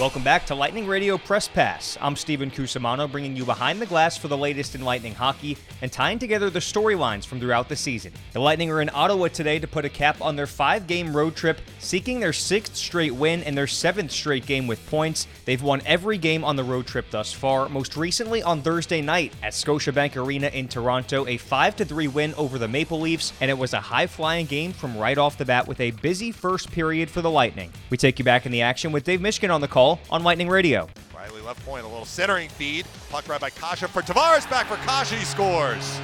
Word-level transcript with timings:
Welcome 0.00 0.24
back 0.24 0.46
to 0.46 0.54
Lightning 0.54 0.86
Radio 0.86 1.18
Press 1.18 1.46
Pass. 1.46 1.98
I'm 2.00 2.16
Stephen 2.16 2.50
Cusimano, 2.50 3.12
bringing 3.12 3.36
you 3.36 3.44
behind 3.44 3.82
the 3.82 3.86
glass 3.86 4.16
for 4.16 4.28
the 4.28 4.36
latest 4.36 4.74
in 4.74 4.80
Lightning 4.80 5.14
hockey 5.14 5.58
and 5.82 5.92
tying 5.92 6.18
together 6.18 6.48
the 6.48 6.58
storylines 6.58 7.26
from 7.26 7.38
throughout 7.38 7.68
the 7.68 7.76
season. 7.76 8.10
The 8.32 8.40
Lightning 8.40 8.70
are 8.70 8.80
in 8.80 8.88
Ottawa 8.94 9.28
today 9.28 9.58
to 9.58 9.66
put 9.66 9.84
a 9.84 9.90
cap 9.90 10.22
on 10.22 10.36
their 10.36 10.46
five 10.46 10.86
game 10.86 11.14
road 11.14 11.36
trip, 11.36 11.60
seeking 11.80 12.18
their 12.18 12.32
sixth 12.32 12.76
straight 12.76 13.14
win 13.14 13.42
and 13.42 13.54
their 13.54 13.66
seventh 13.66 14.10
straight 14.10 14.46
game 14.46 14.66
with 14.66 14.88
points. 14.88 15.26
They've 15.44 15.62
won 15.62 15.82
every 15.84 16.16
game 16.16 16.44
on 16.44 16.56
the 16.56 16.64
road 16.64 16.86
trip 16.86 17.10
thus 17.10 17.30
far, 17.30 17.68
most 17.68 17.94
recently 17.94 18.42
on 18.42 18.62
Thursday 18.62 19.02
night 19.02 19.34
at 19.42 19.52
Scotiabank 19.52 20.16
Arena 20.16 20.46
in 20.46 20.66
Toronto, 20.66 21.26
a 21.26 21.36
5 21.36 21.74
3 21.74 22.08
win 22.08 22.32
over 22.38 22.58
the 22.58 22.68
Maple 22.68 23.00
Leafs, 23.00 23.34
and 23.42 23.50
it 23.50 23.58
was 23.58 23.74
a 23.74 23.80
high 23.80 24.06
flying 24.06 24.46
game 24.46 24.72
from 24.72 24.96
right 24.96 25.18
off 25.18 25.36
the 25.36 25.44
bat 25.44 25.68
with 25.68 25.78
a 25.78 25.90
busy 25.90 26.32
first 26.32 26.72
period 26.72 27.10
for 27.10 27.20
the 27.20 27.30
Lightning. 27.30 27.70
We 27.90 27.98
take 27.98 28.18
you 28.18 28.24
back 28.24 28.46
in 28.46 28.52
the 28.52 28.62
action 28.62 28.92
with 28.92 29.04
Dave 29.04 29.20
Mishkin 29.20 29.54
on 29.54 29.60
the 29.60 29.68
call 29.68 29.89
on 30.10 30.22
Lightning 30.22 30.48
Radio. 30.48 30.88
Rielly 31.14 31.44
left 31.44 31.64
point, 31.64 31.84
a 31.84 31.88
little 31.88 32.04
centering 32.04 32.48
feed. 32.48 32.86
Puck 33.08 33.28
right 33.28 33.40
by 33.40 33.50
Kase 33.50 33.80
for 33.88 34.02
Tavares. 34.02 34.48
Back 34.50 34.66
for 34.66 34.76
Kase. 34.86 35.10
He 35.10 35.24
scores. 35.24 36.00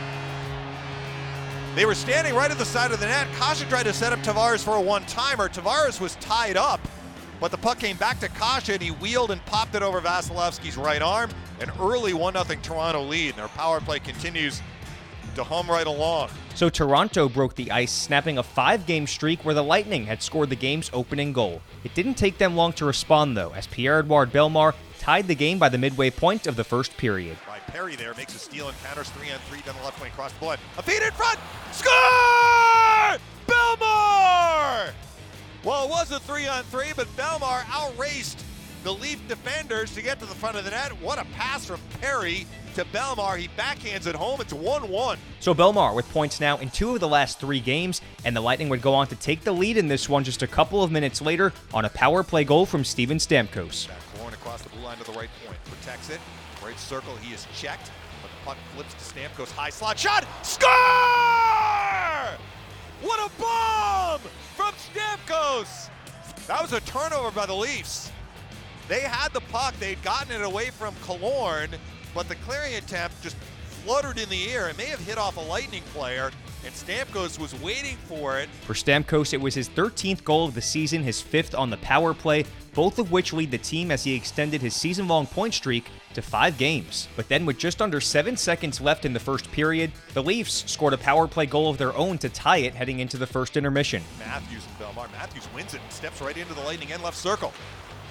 They 1.75 1.85
were 1.85 1.95
standing 1.95 2.35
right 2.35 2.51
at 2.51 2.57
the 2.57 2.65
side 2.65 2.91
of 2.91 3.01
the 3.01 3.07
net. 3.07 3.29
Kase 3.39 3.63
tried 3.65 3.83
to 3.83 3.93
set 3.93 4.13
up 4.13 4.19
Tavares 4.21 4.65
for 4.65 4.77
a 4.77 4.81
one-timer. 4.81 5.49
Tavares 5.51 6.01
was 6.01 6.17
tied 6.17 6.57
up, 6.57 6.81
but 7.39 7.51
the 7.51 7.59
puck 7.59 7.79
came 7.79 7.99
back 7.99 8.19
to 8.21 8.29
Kase 8.31 8.71
and 8.71 8.81
he 8.81 8.93
wheeled 8.93 9.31
and 9.31 9.45
popped 9.45 9.75
it 9.75 9.83
over 9.83 10.01
Vasilevskiy's 10.01 10.79
right 10.79 11.03
arm. 11.03 11.31
An 11.61 11.71
early 11.81 12.13
1-0 12.13 12.63
Toronto 12.63 13.03
lead. 13.03 13.31
And 13.31 13.39
their 13.39 13.49
power 13.49 13.81
play 13.81 13.99
continues 13.99 14.63
to 15.35 15.45
hum 15.45 15.69
right 15.69 15.87
along. 15.87 16.31
So 16.55 16.69
Toronto 16.69 17.29
broke 17.29 17.55
the 17.55 17.71
ice, 17.71 17.93
snapping 17.93 18.39
a 18.39 18.43
five 18.43 18.87
game 18.87 19.07
streak 19.07 19.45
where 19.45 19.55
the 19.55 19.63
Lightning 19.63 20.07
had 20.07 20.23
scored 20.23 20.51
the 20.51 20.57
game's 20.57 20.91
opening 20.93 21.33
goal. 21.33 21.61
It 21.85 21.95
didn't 21.95 22.15
take 22.15 22.39
them 22.39 22.57
long 22.57 22.73
to 22.75 22.85
respond, 22.85 23.37
though, 23.37 23.53
as 23.53 23.67
Pierre 23.67 23.99
Edouard 23.99 24.33
Bellemare 24.33 24.75
tied 24.99 25.29
the 25.29 25.35
game 25.35 25.59
by 25.59 25.69
the 25.69 25.79
midway 25.79 26.11
point 26.11 26.47
of 26.47 26.57
the 26.57 26.65
first 26.65 26.97
period. 26.97 27.37
By 27.47 27.59
Perry 27.71 27.95
there, 27.97 28.15
makes 28.15 28.35
a 28.35 28.39
steal 28.39 28.69
and 28.69 28.77
counters 28.83 29.09
three 29.11 29.31
on 29.31 29.39
three 29.51 29.61
down 29.61 29.77
the 29.77 29.85
left 29.85 30.01
wing, 30.01 30.11
across 30.11 30.33
the 30.33 30.41
blood. 30.41 30.59
A 30.79 30.83
feed 30.83 31.03
in 31.03 31.13
front! 31.13 31.39
Score! 31.73 31.93
Bellemare! 33.47 34.93
Well, 35.63 35.85
it 35.85 35.91
was 35.91 36.11
a 36.13 36.21
three 36.21 36.47
on 36.47 36.65
three, 36.65 36.93
but 36.97 37.07
Bellemare 37.17 37.65
outraced 37.71 38.45
the 38.83 38.95
Leaf 38.95 39.21
defenders 39.29 39.95
to 39.95 40.03
get 40.03 40.21
to 40.21 40.27
the 40.27 40.35
front 40.35 40.57
of 40.57 40.65
the 40.65 40.71
net. 40.71 40.93
What 41.01 41.19
a 41.19 41.25
pass 41.35 41.67
from 41.67 41.81
Perry 42.01 42.47
to 42.77 42.85
Bellemare. 42.87 43.39
He 43.39 43.49
backhands 43.49 44.07
it 44.07 44.15
home. 44.15 44.39
It's 44.43 44.53
1 44.53 44.89
1. 44.89 45.19
So 45.41 45.55
Bellemare 45.55 45.95
with 45.95 46.09
points 46.11 46.41
now 46.41 46.59
in 46.59 46.69
two 46.69 46.95
of 46.95 47.01
the 47.01 47.09
last 47.09 47.41
three 47.41 47.59
games, 47.59 48.03
and 48.25 48.37
the 48.37 48.41
Lightning 48.43 48.69
would 48.69 48.83
go 48.83 48.93
on 48.93 49.07
to 49.09 49.17
take 49.17 49.43
the 49.43 49.53
lead 49.53 49.79
in 49.79 49.89
this 49.89 50.11
one 50.11 50.25
just 50.25 50.43
a 50.43 50.47
couple 50.47 50.83
of 50.83 50.91
minutes 50.91 51.23
later 51.23 51.55
on 51.73 51.87
a 51.87 51.89
power 51.89 52.23
play 52.23 52.45
goal 52.45 52.67
from 52.67 52.85
Steven 52.85 53.17
Stamkos. 53.17 53.89
Back 53.89 53.97
Corn 54.19 54.35
across 54.35 54.61
the 54.61 54.69
blue 54.69 54.83
line 54.83 54.99
to 54.99 55.05
the 55.05 55.13
right 55.13 55.31
point. 55.47 55.59
Protects 55.65 56.11
it. 56.11 56.21
Right 56.63 56.79
circle. 56.79 57.17
He 57.17 57.33
is 57.33 57.47
checked. 57.57 57.91
But 58.21 58.31
the 58.31 58.45
puck 58.45 58.59
flips 58.75 58.93
to 58.93 59.15
Stamkos. 59.15 59.51
High 59.53 59.71
slot 59.71 59.99
shot. 59.99 60.27
Score! 60.43 60.71
What 63.03 63.31
a 63.31 63.41
bomb 63.41 64.21
from 64.55 64.75
Stamkos! 64.75 65.89
That 66.47 66.61
was 66.61 66.75
a 66.75 66.81
turnover 66.81 67.31
by 67.31 67.47
the 67.47 67.55
Leafs. 67.55 68.13
They 68.89 69.01
had 69.01 69.33
the 69.33 69.41
puck. 69.41 69.75
They'd 69.81 70.03
gotten 70.03 70.31
it 70.33 70.45
away 70.45 70.71
from 70.71 70.95
Killorn, 70.97 71.71
but 72.17 72.29
the 72.29 72.35
clearing 72.37 72.75
attempt 72.75 73.23
just 73.23 73.37
fluttered 73.85 74.19
in 74.19 74.29
the 74.31 74.51
air. 74.51 74.71
It 74.71 74.79
may 74.79 74.87
have 74.87 75.01
hit 75.01 75.19
off 75.19 75.37
a 75.37 75.41
Lightning 75.41 75.83
player, 75.93 76.33
and 76.65 76.75
Stamkos 76.75 77.39
was 77.39 77.55
waiting 77.61 77.97
for 78.09 78.41
it. 78.41 78.49
For 78.63 78.73
Stamkos, 78.73 79.35
it 79.35 79.41
was 79.41 79.55
his 79.55 79.69
13th 79.69 80.25
goal 80.25 80.47
of 80.47 80.55
the 80.55 80.63
season, 80.63 81.03
his 81.03 81.21
fifth 81.21 81.55
on 81.55 81.69
the 81.69 81.77
power 81.77 82.15
play, 82.15 82.47
both 82.75 82.99
of 82.99 83.13
which 83.13 83.35
lead 83.35 83.51
the 83.51 83.59
team 83.59 83.91
as 83.91 84.03
he 84.03 84.15
extended 84.15 84.63
his 84.63 84.75
season 84.75 85.07
long 85.07 85.27
point 85.27 85.53
streak 85.53 85.91
to 86.15 86.23
five 86.23 86.57
games. 86.57 87.07
But 87.17 87.29
then, 87.29 87.45
with 87.45 87.59
just 87.59 87.83
under 87.83 88.01
seven 88.01 88.37
seconds 88.37 88.81
left 88.81 89.05
in 89.05 89.13
the 89.13 89.21
first 89.21 89.53
period, 89.53 89.93
the 90.15 90.23
Leafs 90.23 90.65
scored 90.71 90.95
a 90.95 90.99
power 90.99 91.29
play 91.29 91.45
goal 91.45 91.69
of 91.69 91.77
their 91.77 91.95
own 91.95 92.17
to 92.19 92.31
tie 92.31 92.59
it 92.59 92.75
heading 92.75 93.01
into 93.01 93.19
the 93.19 93.27
first 93.27 93.59
intermission. 93.59 94.03
Matthews 94.19 94.65
and 94.67 94.79
Bellemare. 94.79 95.13
Matthews 95.13 95.47
wins 95.55 95.75
it 95.75 95.83
and 95.83 95.93
steps 95.93 96.23
right 96.23 96.37
into 96.37 96.55
the 96.55 96.63
Lightning 96.63 96.93
end 96.93 97.03
left 97.03 97.19
circle. 97.19 97.53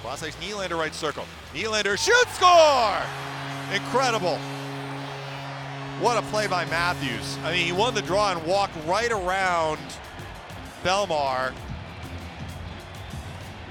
Cross 0.01 0.21
ice 0.21 0.35
Nylander 0.35 0.77
right 0.77 0.93
circle. 0.93 1.25
Nylander 1.53 1.97
shoots, 1.97 2.35
score! 2.35 3.34
Incredible. 3.73 4.37
What 5.99 6.17
a 6.17 6.21
play 6.27 6.47
by 6.47 6.65
Matthews. 6.65 7.37
I 7.43 7.51
mean, 7.51 7.65
he 7.65 7.71
won 7.71 7.95
the 7.95 8.01
draw 8.01 8.31
and 8.31 8.45
walked 8.45 8.75
right 8.85 9.11
around 9.11 9.79
Bellemare. 10.83 11.53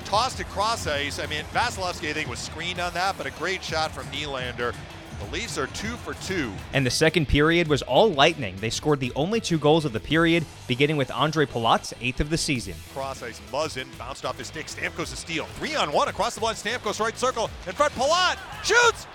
Tossed 0.05 0.41
it 0.41 0.49
cross 0.49 0.87
ice. 0.87 1.19
I 1.19 1.27
mean, 1.27 1.45
Vasilevskiy, 1.53 2.11
I 2.11 2.13
think, 2.13 2.29
was 2.29 2.39
screened 2.39 2.81
on 2.81 2.95
that, 2.95 3.17
but 3.19 3.27
a 3.27 3.31
great 3.33 3.63
shot 3.63 3.91
from 3.91 4.07
Nylander. 4.07 4.75
The 5.21 5.33
Leafs 5.33 5.59
are 5.59 5.69
two 5.69 5.97
for 5.97 6.15
two. 6.27 6.53
And 6.73 6.85
the 6.85 6.91
second 6.91 7.29
period 7.29 7.69
was 7.69 7.83
all 7.83 8.13
lightning. 8.13 8.57
They 8.57 8.71
scored 8.71 9.01
the 9.01 9.13
only 9.15 9.41
two 9.41 9.59
goals 9.59 9.85
of 9.85 9.93
the 9.93 10.01
period, 10.01 10.45
beginning 10.67 10.97
with 10.97 11.11
Andre 11.11 11.47
Palat's 11.47 11.95
eighth 12.01 12.21
of 12.21 12.31
the 12.31 12.39
season. 12.39 12.75
Cross 12.93 13.23
ice, 13.23 13.41
Muzzin 13.53 13.87
bounced 13.97 14.25
off 14.25 14.39
his 14.39 14.49
stick. 14.49 14.67
Stamkos 14.67 15.13
a 15.13 15.17
steal. 15.17 15.45
Three 15.45 15.77
on 15.77 15.93
one 15.93 16.09
across 16.09 16.35
the 16.35 16.43
line. 16.43 16.55
Stamkos 16.55 17.01
right 17.01 17.17
circle. 17.17 17.49
In 17.67 17.73
front, 17.75 17.93
Palat 17.95 18.39
shoots. 18.65 19.07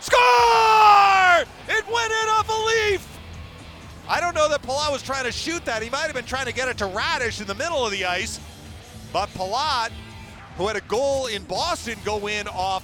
Score! 0.00 1.44
It 1.68 1.86
went 1.86 2.12
in 2.12 2.28
off 2.28 2.48
a 2.48 2.92
leaf. 2.92 3.18
I 4.08 4.20
don't 4.20 4.34
know 4.34 4.48
that 4.48 4.62
Palat 4.62 4.90
was 4.92 5.02
trying 5.02 5.24
to 5.24 5.32
shoot 5.32 5.64
that. 5.64 5.82
He 5.82 5.90
might 5.90 6.04
have 6.04 6.14
been 6.14 6.24
trying 6.24 6.46
to 6.46 6.52
get 6.54 6.68
it 6.68 6.78
to 6.78 6.84
Raddysh 6.84 7.40
in 7.40 7.46
the 7.46 7.54
middle 7.54 7.84
of 7.84 7.92
the 7.92 8.04
ice. 8.04 8.40
But 9.12 9.28
Palat, 9.30 9.90
who 10.56 10.66
had 10.66 10.76
a 10.76 10.80
goal 10.82 11.26
in 11.26 11.42
Boston 11.44 11.98
go 12.04 12.26
in 12.28 12.48
off 12.48 12.77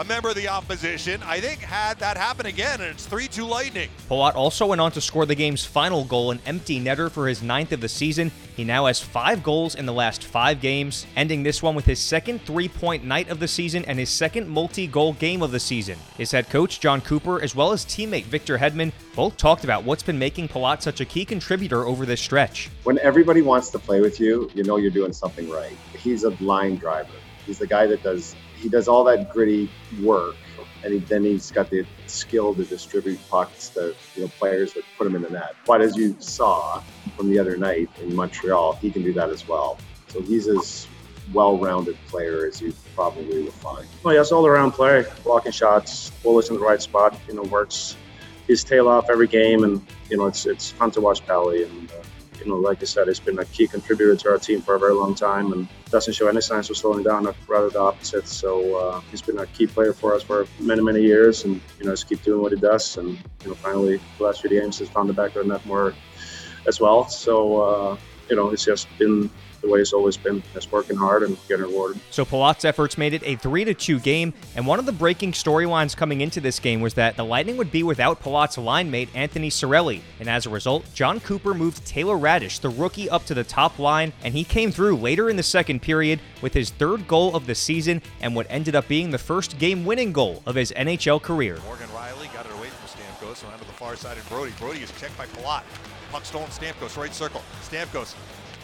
a 0.00 0.04
member 0.04 0.30
of 0.30 0.34
the 0.34 0.48
opposition, 0.48 1.22
I 1.24 1.40
think 1.40 1.60
had 1.60 1.98
that 1.98 2.16
happen 2.16 2.46
again, 2.46 2.80
and 2.80 2.90
it's 2.90 3.04
3 3.04 3.28
2 3.28 3.44
Lightning. 3.44 3.90
Palat 4.08 4.34
also 4.34 4.66
went 4.66 4.80
on 4.80 4.90
to 4.92 5.00
score 5.00 5.26
the 5.26 5.34
game's 5.34 5.62
final 5.62 6.04
goal, 6.04 6.30
an 6.30 6.40
empty 6.46 6.80
netter 6.80 7.10
for 7.10 7.28
his 7.28 7.42
ninth 7.42 7.70
of 7.72 7.82
the 7.82 7.88
season. 7.88 8.32
He 8.56 8.64
now 8.64 8.86
has 8.86 8.98
five 8.98 9.42
goals 9.42 9.74
in 9.74 9.84
the 9.84 9.92
last 9.92 10.24
five 10.24 10.62
games, 10.62 11.06
ending 11.16 11.42
this 11.42 11.62
one 11.62 11.74
with 11.74 11.84
his 11.84 11.98
second 11.98 12.40
three 12.46 12.66
point 12.66 13.04
night 13.04 13.28
of 13.28 13.40
the 13.40 13.48
season 13.48 13.84
and 13.84 13.98
his 13.98 14.08
second 14.08 14.48
multi 14.48 14.86
goal 14.86 15.12
game 15.12 15.42
of 15.42 15.50
the 15.52 15.60
season. 15.60 15.98
His 16.16 16.32
head 16.32 16.48
coach, 16.48 16.80
Jon 16.80 17.02
Cooper, 17.02 17.42
as 17.42 17.54
well 17.54 17.70
as 17.70 17.84
teammate 17.84 18.24
Victor 18.24 18.56
Hedman, 18.56 18.92
both 19.14 19.36
talked 19.36 19.64
about 19.64 19.84
what's 19.84 20.02
been 20.02 20.18
making 20.18 20.48
Palat 20.48 20.80
such 20.80 21.02
a 21.02 21.04
key 21.04 21.26
contributor 21.26 21.84
over 21.84 22.06
this 22.06 22.22
stretch. 22.22 22.70
When 22.84 22.98
everybody 23.00 23.42
wants 23.42 23.68
to 23.70 23.78
play 23.78 24.00
with 24.00 24.18
you, 24.18 24.50
you 24.54 24.64
know 24.64 24.78
you're 24.78 24.90
doing 24.90 25.12
something 25.12 25.50
right. 25.50 25.76
He's 25.92 26.24
a 26.24 26.30
line 26.42 26.76
driver. 26.76 27.12
He's 27.44 27.58
the 27.58 27.66
guy 27.66 27.86
that 27.86 28.02
does 28.02 28.34
he 28.60 28.68
does 28.68 28.88
all 28.88 29.04
that 29.04 29.32
gritty 29.32 29.70
work, 30.02 30.36
and 30.84 30.92
he, 30.92 30.98
then 31.00 31.24
he's 31.24 31.50
got 31.50 31.70
the 31.70 31.84
skill 32.06 32.54
to 32.54 32.64
distribute 32.64 33.18
pucks 33.28 33.70
to 33.70 33.94
you 34.14 34.22
know 34.22 34.28
players 34.38 34.74
that 34.74 34.84
put 34.98 35.06
him 35.06 35.16
in 35.16 35.22
the 35.22 35.30
net. 35.30 35.54
But 35.66 35.80
as 35.80 35.96
you 35.96 36.14
saw 36.18 36.82
from 37.16 37.30
the 37.30 37.38
other 37.38 37.56
night 37.56 37.88
in 38.00 38.14
Montreal, 38.14 38.74
he 38.74 38.90
can 38.90 39.02
do 39.02 39.12
that 39.14 39.30
as 39.30 39.48
well. 39.48 39.78
So 40.08 40.20
he's 40.20 40.48
as 40.48 40.86
well-rounded 41.32 41.96
player 42.08 42.46
as 42.46 42.60
you 42.60 42.74
probably 42.94 43.44
will 43.44 43.52
find. 43.52 43.86
Well, 44.02 44.14
yes, 44.14 44.32
all-around 44.32 44.72
player, 44.72 45.06
blocking 45.22 45.52
shots, 45.52 46.10
bullet's 46.22 46.48
in 46.48 46.56
the 46.56 46.60
right 46.60 46.82
spot. 46.82 47.16
You 47.28 47.34
know, 47.34 47.42
works 47.44 47.96
his 48.46 48.64
tail 48.64 48.88
off 48.88 49.08
every 49.08 49.28
game, 49.28 49.64
and 49.64 49.84
you 50.10 50.16
know 50.16 50.26
it's 50.26 50.46
it's 50.46 50.70
fun 50.72 50.90
to 50.92 51.00
watch 51.00 51.24
Pally 51.26 51.64
and. 51.64 51.90
Uh, 51.90 51.94
you 52.40 52.50
know, 52.50 52.56
like 52.56 52.82
I 52.82 52.86
said, 52.86 53.08
he's 53.08 53.20
been 53.20 53.38
a 53.38 53.44
key 53.44 53.66
contributor 53.66 54.16
to 54.16 54.30
our 54.30 54.38
team 54.38 54.60
for 54.62 54.74
a 54.74 54.78
very 54.78 54.94
long 54.94 55.14
time 55.14 55.52
and 55.52 55.68
doesn't 55.90 56.14
show 56.14 56.28
any 56.28 56.40
signs 56.40 56.70
of 56.70 56.76
slowing 56.76 57.04
down, 57.04 57.32
rather 57.48 57.70
the 57.70 57.80
opposite. 57.80 58.26
So 58.26 58.76
uh, 58.76 59.00
he's 59.10 59.22
been 59.22 59.38
a 59.38 59.46
key 59.46 59.66
player 59.66 59.92
for 59.92 60.14
us 60.14 60.22
for 60.22 60.46
many, 60.58 60.82
many 60.82 61.02
years 61.02 61.44
and, 61.44 61.60
you 61.78 61.84
know, 61.84 61.92
just 61.92 62.08
keep 62.08 62.22
doing 62.22 62.42
what 62.42 62.52
he 62.52 62.58
does. 62.58 62.96
And, 62.96 63.18
you 63.42 63.48
know, 63.48 63.54
finally, 63.54 64.00
the 64.18 64.24
last 64.24 64.40
few 64.40 64.50
games, 64.50 64.78
he's 64.78 64.88
found 64.88 65.08
the 65.08 65.12
back 65.12 65.36
of 65.36 65.46
the 65.46 65.52
net 65.52 65.64
more 65.66 65.94
as 66.66 66.80
well. 66.80 67.08
So, 67.08 67.60
uh, 67.60 67.96
you 68.28 68.36
know, 68.36 68.50
it's 68.50 68.64
just 68.64 68.86
been 68.98 69.30
the 69.60 69.68
way 69.68 69.80
it's 69.80 69.92
always 69.92 70.16
been. 70.16 70.42
Just 70.54 70.72
working 70.72 70.96
hard 70.96 71.22
and 71.22 71.36
getting 71.48 71.66
rewarded. 71.66 72.00
So 72.10 72.24
Palat's 72.24 72.64
efforts 72.64 72.96
made 72.98 73.14
it 73.14 73.22
a 73.24 73.36
3 73.36 73.64
to 73.64 73.74
2 73.74 74.00
game, 74.00 74.32
and 74.56 74.66
one 74.66 74.78
of 74.78 74.86
the 74.86 74.92
breaking 74.92 75.32
storylines 75.32 75.96
coming 75.96 76.20
into 76.20 76.40
this 76.40 76.58
game 76.58 76.80
was 76.80 76.94
that 76.94 77.16
the 77.16 77.24
Lightning 77.24 77.56
would 77.56 77.70
be 77.70 77.82
without 77.82 78.20
Palat's 78.20 78.58
line 78.58 78.90
mate 78.90 79.08
Anthony 79.14 79.50
Cirelli, 79.50 80.00
and 80.18 80.28
as 80.28 80.46
a 80.46 80.50
result, 80.50 80.84
Jon 80.94 81.20
Cooper 81.20 81.54
moved 81.54 81.86
Taylor 81.86 82.16
Raddysh, 82.16 82.60
the 82.60 82.68
rookie, 82.68 83.10
up 83.10 83.24
to 83.26 83.34
the 83.34 83.44
top 83.44 83.78
line, 83.78 84.12
and 84.22 84.34
he 84.34 84.44
came 84.44 84.70
through 84.72 84.96
later 84.96 85.30
in 85.30 85.36
the 85.36 85.42
second 85.42 85.82
period 85.82 86.20
with 86.42 86.54
his 86.54 86.70
third 86.70 87.06
goal 87.06 87.34
of 87.36 87.46
the 87.46 87.54
season 87.54 88.02
and 88.20 88.34
what 88.34 88.46
ended 88.50 88.74
up 88.74 88.88
being 88.88 89.10
the 89.10 89.18
first 89.18 89.58
game-winning 89.58 90.12
goal 90.12 90.42
of 90.46 90.54
his 90.54 90.72
NHL 90.72 91.20
career. 91.22 91.58
Morgan 91.64 91.88
Rielly 91.88 92.32
got 92.32 92.46
it 92.46 92.52
away 92.52 92.68
from 92.68 92.88
Stamkos, 92.88 93.42
and 93.42 93.52
onto 93.52 93.64
the 93.66 93.72
far 93.72 93.96
side, 93.96 94.16
and 94.16 94.28
Brodie. 94.28 94.52
Brodie 94.58 94.80
is 94.80 94.92
checked 95.00 95.16
by 95.16 95.26
Palat. 95.26 95.62
Puck 96.10 96.24
stolen, 96.24 96.48
Stamkos, 96.48 96.96
right 96.96 97.14
circle. 97.14 97.42
Stamkos 97.62 98.14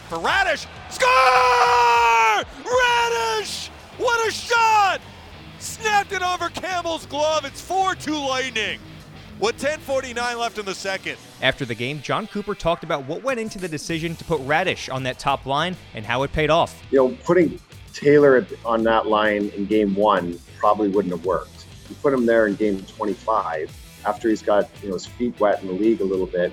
for 0.07 0.17
Raddysh. 0.17 0.65
Score! 0.89 2.43
Raddysh! 2.63 3.67
What 3.97 4.27
a 4.27 4.31
shot! 4.31 5.01
Snapped 5.59 6.13
it 6.13 6.21
over 6.21 6.49
Campbell's 6.49 7.05
glove. 7.05 7.45
It's 7.45 7.61
4-2 7.61 8.27
Lightning. 8.27 8.79
With 9.39 9.59
10:49 9.61 10.39
left 10.39 10.57
in 10.57 10.65
the 10.65 10.73
second. 10.73 11.17
After 11.43 11.63
the 11.63 11.75
game, 11.75 12.01
Jon 12.01 12.25
Cooper 12.25 12.55
talked 12.55 12.83
about 12.83 13.05
what 13.05 13.21
went 13.21 13.39
into 13.39 13.59
the 13.59 13.67
decision 13.67 14.15
to 14.15 14.23
put 14.23 14.41
Raddysh 14.41 14.91
on 14.91 15.03
that 15.03 15.19
top 15.19 15.45
line 15.45 15.75
and 15.93 16.03
how 16.03 16.23
it 16.23 16.33
paid 16.33 16.49
off. 16.49 16.81
You 16.89 17.09
know, 17.09 17.17
putting 17.23 17.59
Taylor 17.93 18.47
on 18.65 18.83
that 18.83 19.05
line 19.05 19.51
in 19.55 19.67
game 19.67 19.93
one 19.93 20.39
probably 20.57 20.87
wouldn't 20.89 21.13
have 21.13 21.23
worked. 21.23 21.65
You 21.87 21.95
put 22.01 22.13
him 22.13 22.25
there 22.25 22.47
in 22.47 22.55
game 22.55 22.81
25 22.81 23.71
after 24.05 24.29
he's 24.29 24.41
got 24.41 24.69
you 24.81 24.87
know 24.87 24.95
his 24.95 25.05
feet 25.05 25.39
wet 25.39 25.61
in 25.61 25.67
the 25.67 25.73
league 25.73 26.01
a 26.01 26.05
little 26.05 26.25
bit. 26.25 26.51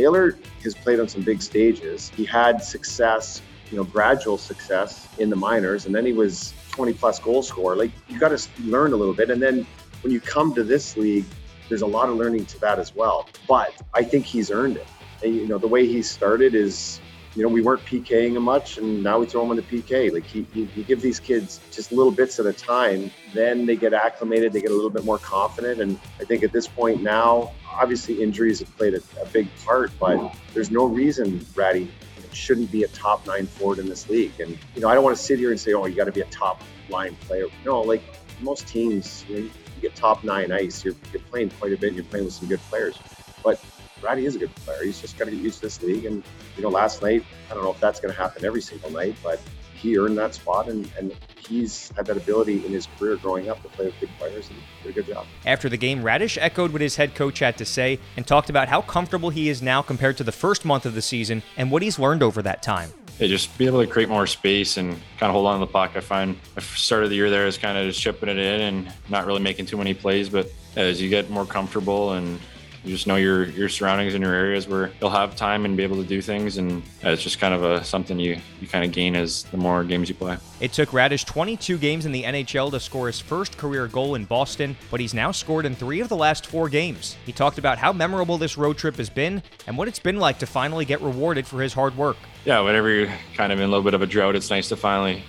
Taylor 0.00 0.38
has 0.62 0.74
played 0.74 0.98
on 0.98 1.08
some 1.08 1.20
big 1.20 1.42
stages. 1.42 2.10
He 2.16 2.24
had 2.24 2.64
success, 2.64 3.42
you 3.70 3.76
know, 3.76 3.84
gradual 3.84 4.38
success 4.38 5.06
in 5.18 5.28
the 5.28 5.36
minors, 5.36 5.84
and 5.84 5.94
then 5.94 6.06
he 6.06 6.14
was 6.14 6.54
20 6.70 6.94
plus 6.94 7.18
goal 7.18 7.42
scorer. 7.42 7.76
Like 7.76 7.90
you 8.08 8.18
got 8.18 8.34
to 8.34 8.48
learn 8.62 8.94
a 8.94 8.96
little 8.96 9.12
bit, 9.12 9.28
and 9.28 9.42
then 9.42 9.66
when 10.00 10.10
you 10.10 10.18
come 10.18 10.54
to 10.54 10.64
this 10.64 10.96
league, 10.96 11.26
there's 11.68 11.82
a 11.82 11.86
lot 11.86 12.08
of 12.08 12.16
learning 12.16 12.46
to 12.46 12.60
that 12.60 12.78
as 12.78 12.94
well. 12.94 13.28
But 13.46 13.74
I 13.92 14.02
think 14.02 14.24
he's 14.24 14.50
earned 14.50 14.78
it. 14.78 14.86
And, 15.22 15.36
you 15.36 15.46
know, 15.46 15.58
the 15.58 15.68
way 15.68 15.86
he 15.86 16.00
started 16.00 16.54
is 16.54 16.98
you 17.36 17.44
know, 17.44 17.48
we 17.48 17.62
weren't 17.62 17.84
PKing 17.84 18.34
him 18.36 18.42
much, 18.42 18.78
and 18.78 19.02
now 19.04 19.20
we 19.20 19.26
throw 19.26 19.44
him 19.44 19.56
into 19.56 19.62
PK. 19.62 20.12
Like 20.12 20.24
he, 20.24 20.46
he, 20.52 20.64
he 20.64 20.82
give 20.82 21.00
these 21.00 21.20
kids 21.20 21.60
just 21.70 21.92
little 21.92 22.10
bits 22.10 22.40
at 22.40 22.46
a 22.46 22.52
time, 22.52 23.10
then 23.32 23.66
they 23.66 23.76
get 23.76 23.94
acclimated, 23.94 24.52
they 24.52 24.60
get 24.60 24.72
a 24.72 24.74
little 24.74 24.90
bit 24.90 25.04
more 25.04 25.18
confident. 25.18 25.80
And 25.80 25.98
I 26.18 26.24
think 26.24 26.42
at 26.42 26.52
this 26.52 26.66
point 26.66 27.02
now, 27.02 27.52
obviously 27.80 28.22
injuries 28.22 28.58
have 28.60 28.76
played 28.76 28.94
a, 28.94 29.00
a 29.20 29.26
big 29.32 29.48
part, 29.64 29.90
but 29.98 30.34
there's 30.52 30.70
no 30.70 30.84
reason 30.84 31.44
Ratty 31.54 31.90
shouldn't 32.32 32.70
be 32.70 32.84
a 32.84 32.88
top 32.88 33.26
nine 33.26 33.46
forward 33.46 33.78
in 33.78 33.88
this 33.88 34.08
league. 34.08 34.38
And 34.38 34.56
you 34.74 34.82
know, 34.82 34.88
I 34.88 34.94
don't 34.94 35.02
want 35.02 35.16
to 35.16 35.22
sit 35.22 35.38
here 35.38 35.50
and 35.50 35.58
say, 35.58 35.72
oh, 35.72 35.86
you 35.86 35.96
got 35.96 36.04
to 36.04 36.12
be 36.12 36.20
a 36.20 36.26
top 36.26 36.62
line 36.88 37.16
player. 37.22 37.46
No, 37.64 37.80
like 37.80 38.02
most 38.40 38.68
teams, 38.68 39.24
you, 39.28 39.36
you 39.36 39.50
get 39.80 39.94
top 39.96 40.22
nine 40.22 40.52
ice, 40.52 40.84
you're, 40.84 40.94
you're 41.12 41.22
playing 41.22 41.50
quite 41.58 41.72
a 41.72 41.76
bit, 41.76 41.88
and 41.88 41.96
you're 41.96 42.04
playing 42.04 42.26
with 42.26 42.34
some 42.34 42.48
good 42.48 42.60
players. 42.68 42.98
But 43.42 43.62
Ratty 44.02 44.26
is 44.26 44.36
a 44.36 44.38
good 44.38 44.54
player. 44.56 44.84
He's 44.84 45.00
just 45.00 45.18
got 45.18 45.24
to 45.26 45.30
get 45.30 45.40
used 45.40 45.56
to 45.56 45.66
this 45.66 45.82
league. 45.82 46.04
And, 46.04 46.22
you 46.56 46.62
know, 46.62 46.68
last 46.68 47.02
night, 47.02 47.24
I 47.50 47.54
don't 47.54 47.64
know 47.64 47.72
if 47.72 47.80
that's 47.80 48.00
going 48.00 48.14
to 48.14 48.20
happen 48.20 48.44
every 48.44 48.62
single 48.62 48.90
night, 48.90 49.16
but 49.22 49.40
he 49.80 49.98
earned 49.98 50.18
that 50.18 50.34
spot 50.34 50.68
and, 50.68 50.90
and 50.98 51.14
he's 51.48 51.90
had 51.96 52.06
that 52.06 52.16
ability 52.16 52.64
in 52.64 52.72
his 52.72 52.86
career 52.98 53.16
growing 53.16 53.48
up 53.48 53.62
to 53.62 53.68
play 53.68 53.86
with 53.86 53.98
big 54.00 54.10
players 54.18 54.48
and 54.48 54.58
did 54.82 54.90
a 54.90 54.92
good 54.92 55.06
job. 55.06 55.26
After 55.46 55.68
the 55.68 55.76
game, 55.76 56.02
Raddysh 56.02 56.38
echoed 56.40 56.72
what 56.72 56.80
his 56.80 56.96
head 56.96 57.14
coach 57.14 57.38
had 57.38 57.56
to 57.58 57.64
say 57.64 57.98
and 58.16 58.26
talked 58.26 58.50
about 58.50 58.68
how 58.68 58.82
comfortable 58.82 59.30
he 59.30 59.48
is 59.48 59.62
now 59.62 59.82
compared 59.82 60.16
to 60.18 60.24
the 60.24 60.32
first 60.32 60.64
month 60.64 60.86
of 60.86 60.94
the 60.94 61.02
season 61.02 61.42
and 61.56 61.70
what 61.70 61.82
he's 61.82 61.98
learned 61.98 62.22
over 62.22 62.42
that 62.42 62.62
time. 62.62 62.92
Yeah, 63.18 63.26
just 63.26 63.56
be 63.58 63.66
able 63.66 63.84
to 63.84 63.86
create 63.86 64.08
more 64.08 64.26
space 64.26 64.76
and 64.76 64.92
kind 65.18 65.28
of 65.28 65.32
hold 65.32 65.46
on 65.46 65.60
to 65.60 65.66
the 65.66 65.72
puck. 65.72 65.92
I 65.94 66.00
find 66.00 66.38
I 66.56 66.60
started 66.60 67.10
the 67.10 67.16
year 67.16 67.28
there 67.28 67.46
as 67.46 67.58
kind 67.58 67.76
of 67.76 67.86
just 67.86 68.00
chipping 68.00 68.28
it 68.28 68.38
in 68.38 68.60
and 68.60 68.92
not 69.08 69.26
really 69.26 69.42
making 69.42 69.66
too 69.66 69.76
many 69.76 69.92
plays, 69.92 70.28
but 70.28 70.50
as 70.76 71.02
you 71.02 71.08
get 71.10 71.28
more 71.28 71.44
comfortable 71.44 72.12
and 72.12 72.40
you 72.82 72.92
just 72.92 73.06
know 73.06 73.16
your 73.16 73.44
your 73.44 73.68
surroundings 73.68 74.14
and 74.14 74.24
your 74.24 74.32
areas 74.32 74.66
where 74.66 74.90
you'll 75.00 75.10
have 75.10 75.36
time 75.36 75.64
and 75.64 75.76
be 75.76 75.82
able 75.82 75.96
to 75.96 76.04
do 76.04 76.22
things 76.22 76.56
and 76.56 76.82
uh, 77.04 77.10
it's 77.10 77.22
just 77.22 77.38
kind 77.38 77.52
of 77.52 77.62
a 77.62 77.84
something 77.84 78.18
you 78.18 78.38
you 78.60 78.66
kind 78.66 78.84
of 78.84 78.92
gain 78.92 79.14
as 79.14 79.44
the 79.44 79.56
more 79.56 79.84
games 79.84 80.08
you 80.08 80.14
play. 80.14 80.38
It 80.60 80.72
took 80.72 80.90
Raddysh 80.90 81.26
22 81.26 81.78
games 81.78 82.06
in 82.06 82.12
the 82.12 82.22
nhl 82.22 82.70
to 82.70 82.80
score 82.80 83.06
his 83.08 83.20
first 83.20 83.58
career 83.58 83.86
goal 83.86 84.14
in 84.14 84.24
boston 84.24 84.76
but 84.90 85.00
he's 85.00 85.12
now 85.12 85.30
scored 85.30 85.66
in 85.66 85.74
three 85.74 86.00
of 86.00 86.08
the 86.08 86.16
last 86.16 86.46
four 86.46 86.68
games. 86.68 87.16
He 87.26 87.32
talked 87.32 87.58
about 87.58 87.78
how 87.78 87.92
memorable 87.92 88.38
this 88.38 88.56
road 88.56 88.78
trip 88.78 88.96
has 88.96 89.10
been 89.10 89.42
and 89.66 89.76
what 89.76 89.88
it's 89.88 89.98
been 89.98 90.18
like 90.18 90.38
to 90.38 90.46
finally 90.46 90.84
get 90.84 91.00
rewarded 91.02 91.46
for 91.46 91.60
his 91.60 91.74
hard 91.74 91.96
work. 91.96 92.16
Yeah 92.44 92.60
whenever 92.60 92.88
you're 92.88 93.12
kind 93.34 93.52
of 93.52 93.58
in 93.58 93.64
a 93.66 93.68
little 93.68 93.84
bit 93.84 93.94
of 93.94 94.02
a 94.02 94.06
drought 94.06 94.36
it's 94.36 94.50
nice 94.50 94.68
to 94.70 94.76
finally 94.76 95.22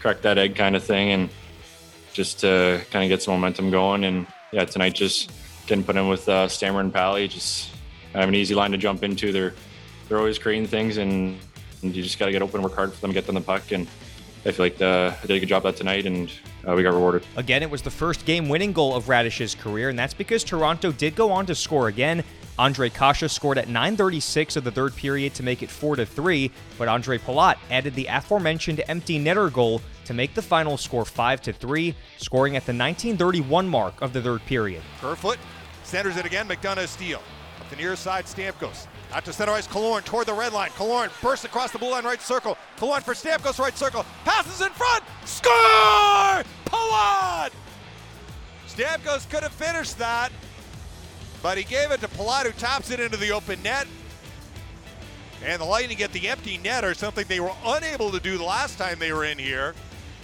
crack 0.00 0.22
that 0.22 0.38
egg 0.38 0.54
kind 0.54 0.76
of 0.76 0.84
thing 0.84 1.10
and 1.10 1.30
just 2.12 2.40
to 2.40 2.80
kind 2.90 3.04
of 3.04 3.08
get 3.08 3.22
some 3.22 3.34
momentum 3.34 3.70
going. 3.70 4.04
And 4.04 4.26
yeah 4.52 4.64
tonight 4.64 4.94
just 4.94 5.32
getting 5.66 5.84
put 5.84 5.96
in 5.96 6.08
with 6.08 6.28
uh, 6.28 6.48
Stammer 6.48 6.80
and 6.80 6.92
Pally. 6.92 7.28
Just 7.28 7.70
have 8.12 8.28
an 8.28 8.34
easy 8.34 8.54
line 8.54 8.70
to 8.72 8.78
jump 8.78 9.02
into. 9.02 9.32
They're 9.32 9.54
they're 10.08 10.18
always 10.18 10.38
creating 10.38 10.68
things, 10.68 10.98
and, 10.98 11.38
and 11.82 11.94
you 11.94 12.02
just 12.02 12.18
got 12.18 12.26
to 12.26 12.32
get 12.32 12.42
open, 12.42 12.62
work 12.62 12.74
hard 12.74 12.92
for 12.92 13.00
them, 13.00 13.12
get 13.12 13.26
them 13.26 13.34
the 13.34 13.40
puck, 13.40 13.72
and 13.72 13.88
I 14.44 14.52
feel 14.52 14.66
like 14.66 14.80
uh, 14.80 15.12
I 15.20 15.26
did 15.26 15.36
a 15.36 15.40
good 15.40 15.48
job 15.48 15.64
that 15.64 15.76
tonight, 15.76 16.06
and 16.06 16.30
uh, 16.66 16.74
we 16.76 16.84
got 16.84 16.94
rewarded. 16.94 17.26
Again, 17.36 17.62
it 17.64 17.70
was 17.70 17.82
the 17.82 17.90
first 17.90 18.24
game-winning 18.24 18.72
goal 18.72 18.94
of 18.94 19.08
Raddysh's 19.08 19.56
career, 19.56 19.88
and 19.88 19.98
that's 19.98 20.14
because 20.14 20.44
Toronto 20.44 20.92
did 20.92 21.16
go 21.16 21.32
on 21.32 21.46
to 21.46 21.54
score 21.56 21.88
again. 21.88 22.22
Andre 22.58 22.88
Kase 22.88 23.30
scored 23.30 23.58
at 23.58 23.66
9:36 23.66 24.56
of 24.56 24.64
the 24.64 24.70
third 24.70 24.94
period 24.94 25.34
to 25.34 25.42
make 25.42 25.62
it 25.62 25.70
4 25.70 25.96
to 25.96 26.06
3, 26.06 26.50
but 26.78 26.86
Andre 26.88 27.18
Palat 27.18 27.56
added 27.70 27.94
the 27.94 28.06
aforementioned 28.06 28.82
empty 28.88 29.18
netter 29.18 29.52
goal 29.52 29.82
to 30.06 30.14
make 30.14 30.34
the 30.34 30.42
final 30.42 30.76
score 30.76 31.04
5 31.04 31.42
to 31.42 31.52
3, 31.52 31.94
scoring 32.16 32.56
at 32.56 32.64
the 32.64 32.72
1931 32.72 33.68
mark 33.68 34.00
of 34.00 34.12
the 34.12 34.22
third 34.22 34.44
period. 34.46 34.82
Kerfoot 35.00 35.38
Centers 35.86 36.16
it 36.16 36.26
again. 36.26 36.48
McDonagh 36.48 36.88
steal. 36.88 37.22
Up 37.60 37.70
the 37.70 37.76
near 37.76 37.94
side, 37.94 38.24
Stamkos. 38.24 38.88
Out 39.12 39.24
to 39.24 39.32
center 39.32 39.52
ice, 39.52 39.68
Killorn 39.68 40.04
toward 40.04 40.26
the 40.26 40.34
red 40.34 40.52
line. 40.52 40.70
Killorn 40.70 41.10
bursts 41.22 41.44
across 41.44 41.70
the 41.70 41.78
blue 41.78 41.92
line, 41.92 42.04
right 42.04 42.20
circle. 42.20 42.58
Killorn 42.76 43.02
for 43.02 43.14
Stamkos, 43.14 43.60
right 43.60 43.78
circle. 43.78 44.04
Passes 44.24 44.60
in 44.66 44.72
front. 44.72 45.04
Score! 45.24 46.42
Palat! 46.64 47.50
Stamkos 48.66 49.30
could 49.30 49.44
have 49.44 49.52
finished 49.52 49.96
that, 49.98 50.32
but 51.40 51.56
he 51.56 51.62
gave 51.62 51.92
it 51.92 52.00
to 52.00 52.08
Palat, 52.08 52.46
who 52.46 52.52
taps 52.52 52.90
it 52.90 52.98
into 52.98 53.16
the 53.16 53.30
open 53.30 53.62
net. 53.62 53.86
And 55.44 55.60
the 55.60 55.64
Lightning 55.64 55.98
get 55.98 56.12
the 56.12 56.28
empty 56.28 56.58
net, 56.58 56.84
or 56.84 56.94
something 56.94 57.24
they 57.28 57.38
were 57.38 57.52
unable 57.64 58.10
to 58.10 58.18
do 58.18 58.36
the 58.38 58.44
last 58.44 58.76
time 58.76 58.98
they 58.98 59.12
were 59.12 59.24
in 59.24 59.38
here 59.38 59.72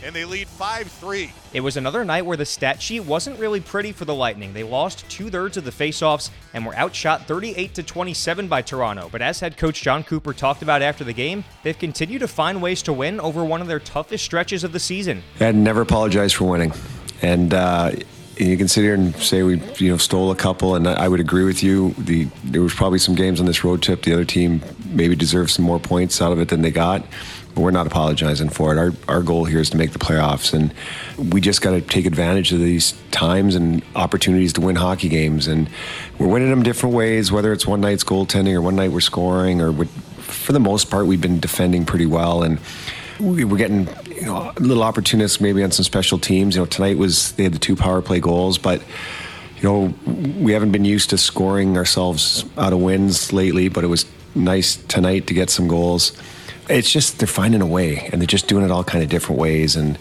and 0.03 0.15
they 0.15 0.25
lead 0.25 0.49
5 0.49 0.89
3. 0.89 1.33
It 1.53 1.61
was 1.61 1.77
another 1.77 2.05
night 2.05 2.27
where 2.27 2.37
the 2.37 2.45
stat 2.45 2.83
sheet 2.83 3.01
wasn't 3.01 3.39
really 3.39 3.61
pretty 3.61 3.93
for 3.93 4.05
the 4.05 4.15
Lightning. 4.15 4.53
They 4.53 4.63
lost 4.63 5.09
two 5.09 5.31
thirds 5.31 5.57
of 5.57 5.65
the 5.65 5.71
faceoffs 5.71 6.31
and 6.55 6.67
were 6.67 6.75
outshot 6.77 7.27
38 7.27 7.75
to 7.75 7.83
27 7.83 8.49
by 8.49 8.63
Toronto. 8.63 9.09
But 9.11 9.23
as 9.23 9.41
head 9.41 9.57
coach 9.57 9.83
Jon 9.83 10.05
Cooper 10.05 10.33
talked 10.33 10.63
about 10.63 10.83
after 10.83 11.05
the 11.05 11.13
game, 11.13 11.45
they've 11.63 11.79
continued 11.79 12.21
to 12.21 12.29
find 12.29 12.61
ways 12.61 12.83
to 12.83 12.93
win 12.93 13.21
over 13.21 13.45
one 13.45 13.61
of 13.61 13.69
their 13.69 13.81
toughest 13.81 14.25
stretches 14.25 14.65
of 14.65 14.73
the 14.73 14.81
season. 14.81 15.23
I'd 15.41 15.55
never 15.55 15.81
apologize 15.81 16.33
for 16.33 16.45
winning. 16.45 16.73
And, 17.21 17.55
uh, 17.55 17.93
you 18.39 18.57
can 18.57 18.67
sit 18.67 18.81
here 18.81 18.95
and 18.95 19.15
say 19.17 19.43
we 19.43 19.61
you 19.77 19.91
know 19.91 19.99
stole 19.99 20.31
a 20.31 20.35
couple, 20.35 20.75
and 20.75 20.89
I 20.89 21.07
would 21.07 21.21
agree 21.21 21.45
with 21.45 21.63
you. 21.63 21.91
The 21.99 22.25
there 22.43 22.63
was 22.63 22.73
probably 22.73 22.99
some 22.99 23.15
games 23.15 23.41
on 23.41 23.47
this 23.47 23.63
road 23.63 23.83
trip 23.83 24.03
the 24.03 24.15
other 24.15 24.25
team 24.25 24.63
maybe 24.87 25.15
deserved 25.15 25.51
some 25.51 25.67
more 25.67 25.79
points 25.79 26.21
out 26.23 26.33
of 26.33 26.41
it 26.41 26.49
than 26.49 26.63
they 26.63 26.71
got 26.71 27.05
but 27.42 27.42
we're 27.55 27.71
not 27.71 27.87
apologizing 27.87 28.49
for 28.49 28.73
it. 28.73 28.79
Our, 28.79 28.93
our 29.09 29.23
goal 29.23 29.45
here 29.45 29.61
is 29.61 29.71
to 29.71 29.77
make 29.77 29.93
the 29.93 29.99
playoffs, 29.99 30.55
and 30.55 30.73
we 31.33 31.41
just 31.41 31.61
got 31.61 31.73
to 31.73 31.81
take 31.81 32.07
advantage 32.07 32.53
of 32.53 32.61
these 32.61 32.95
times 33.11 33.55
and 33.55 33.83
opportunities 33.95 34.53
to 34.55 34.61
win 34.61 34.77
hockey 34.77 35.09
games. 35.09 35.47
And 35.47 35.69
we're 36.19 36.29
winning 36.29 36.51
them 36.51 36.63
different 36.63 36.95
ways, 36.95 37.31
whether 37.31 37.53
it's 37.53 37.67
one 37.67 37.81
night's 37.81 38.05
goaltending 38.05 38.55
or 38.55 38.63
one 38.63 38.77
night 38.77 38.93
we're 38.93 39.01
scoring, 39.01 39.61
or 39.61 39.85
for 40.19 40.53
the 40.53 40.61
most 40.61 40.91
part, 40.91 41.07
we've 41.07 41.21
been 41.21 41.41
defending 41.41 41.85
pretty 41.85 42.07
well. 42.07 42.43
And 42.43 42.59
we 43.21 43.45
were 43.45 43.59
getting 43.59 43.89
you 44.15 44.23
know, 44.23 44.53
little 44.59 44.83
opportunists 44.83 45.41
maybe 45.41 45.63
on 45.63 45.71
some 45.71 45.85
special 45.85 46.19
teams. 46.19 46.57
You 46.57 46.63
know, 46.63 46.67
tonight 46.67 46.97
was 46.97 47.33
they 47.33 47.45
had 47.45 47.53
the 47.53 47.59
two 47.59 47.77
power 47.77 48.01
play 48.01 48.21
goals, 48.21 48.59
but 48.59 48.83
you 49.59 49.63
know 49.63 49.95
we 50.41 50.53
haven't 50.53 50.73
been 50.73 50.85
used 50.85 51.11
to 51.11 51.19
scoring 51.19 51.77
ourselves 51.77 52.45
out 52.57 52.73
of 52.73 52.81
wins 52.81 53.33
lately. 53.33 53.69
But 53.69 53.85
it 53.85 53.89
was 53.89 54.07
nice 54.35 54.77
tonight 54.77 55.27
to 55.27 55.35
get 55.35 55.51
some 55.51 55.69
goals 55.69 56.13
it's 56.69 56.91
just 56.91 57.19
they're 57.19 57.27
finding 57.27 57.61
a 57.61 57.67
way 57.67 58.09
and 58.13 58.21
they're 58.21 58.27
just 58.27 58.49
doing 58.49 58.65
it 58.65 58.71
all 58.71 58.85
kind 58.85 59.03
of 59.03 59.11
different 59.11 59.41
ways 59.41 59.77
and 59.77 59.99